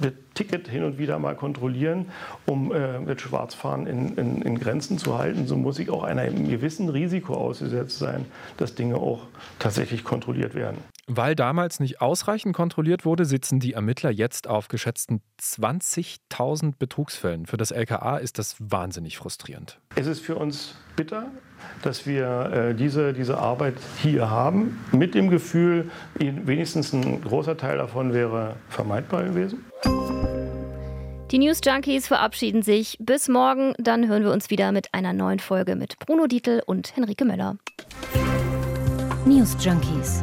das 0.00 0.12
Ticket 0.34 0.68
hin 0.68 0.84
und 0.84 0.98
wieder 0.98 1.18
mal 1.18 1.34
kontrollieren, 1.34 2.06
um 2.46 2.72
äh, 2.72 2.98
mit 3.00 3.20
Schwarzfahren 3.20 3.86
in, 3.86 4.16
in, 4.16 4.42
in, 4.42 4.58
Grenzen 4.58 4.98
zu 4.98 5.18
halten. 5.18 5.46
So 5.46 5.56
muss 5.56 5.78
ich 5.78 5.90
auch 5.90 6.04
einem 6.04 6.48
gewissen 6.48 6.88
Risiko 6.88 7.34
ausgesetzt 7.34 7.98
sein, 7.98 8.24
dass 8.56 8.74
Dinge 8.74 8.96
auch 8.96 9.22
tatsächlich 9.58 10.04
kontrolliert 10.04 10.54
werden. 10.54 10.78
Weil 11.10 11.34
damals 11.34 11.80
nicht 11.80 12.02
ausreichend 12.02 12.54
kontrolliert 12.54 13.06
wurde, 13.06 13.24
sitzen 13.24 13.60
die 13.60 13.72
Ermittler 13.72 14.10
jetzt 14.10 14.46
auf 14.46 14.68
geschätzten 14.68 15.22
20.000 15.40 16.74
Betrugsfällen. 16.78 17.46
Für 17.46 17.56
das 17.56 17.70
LKA 17.70 18.18
ist 18.18 18.38
das 18.38 18.56
wahnsinnig 18.58 19.16
frustrierend. 19.16 19.80
Es 19.94 20.06
ist 20.06 20.20
für 20.20 20.36
uns 20.36 20.74
bitter, 20.96 21.30
dass 21.82 22.06
wir 22.06 22.52
äh, 22.52 22.74
diese, 22.74 23.14
diese 23.14 23.38
Arbeit 23.38 23.76
hier 24.02 24.28
haben, 24.28 24.84
mit 24.92 25.14
dem 25.14 25.30
Gefühl, 25.30 25.90
wenigstens 26.14 26.92
ein 26.92 27.22
großer 27.22 27.56
Teil 27.56 27.78
davon 27.78 28.12
wäre 28.12 28.56
vermeidbar 28.68 29.24
gewesen. 29.24 29.64
Die 31.30 31.38
News 31.38 31.60
Junkies 31.64 32.06
verabschieden 32.06 32.60
sich. 32.60 32.98
Bis 33.00 33.28
morgen, 33.28 33.72
dann 33.78 34.08
hören 34.08 34.24
wir 34.24 34.32
uns 34.32 34.50
wieder 34.50 34.72
mit 34.72 34.92
einer 34.92 35.14
neuen 35.14 35.38
Folge 35.38 35.74
mit 35.74 35.98
Bruno 36.00 36.26
Dietl 36.26 36.62
und 36.66 36.94
Henrike 36.94 37.24
Möller. 37.24 37.56
News 39.24 39.56
Junkies 39.60 40.22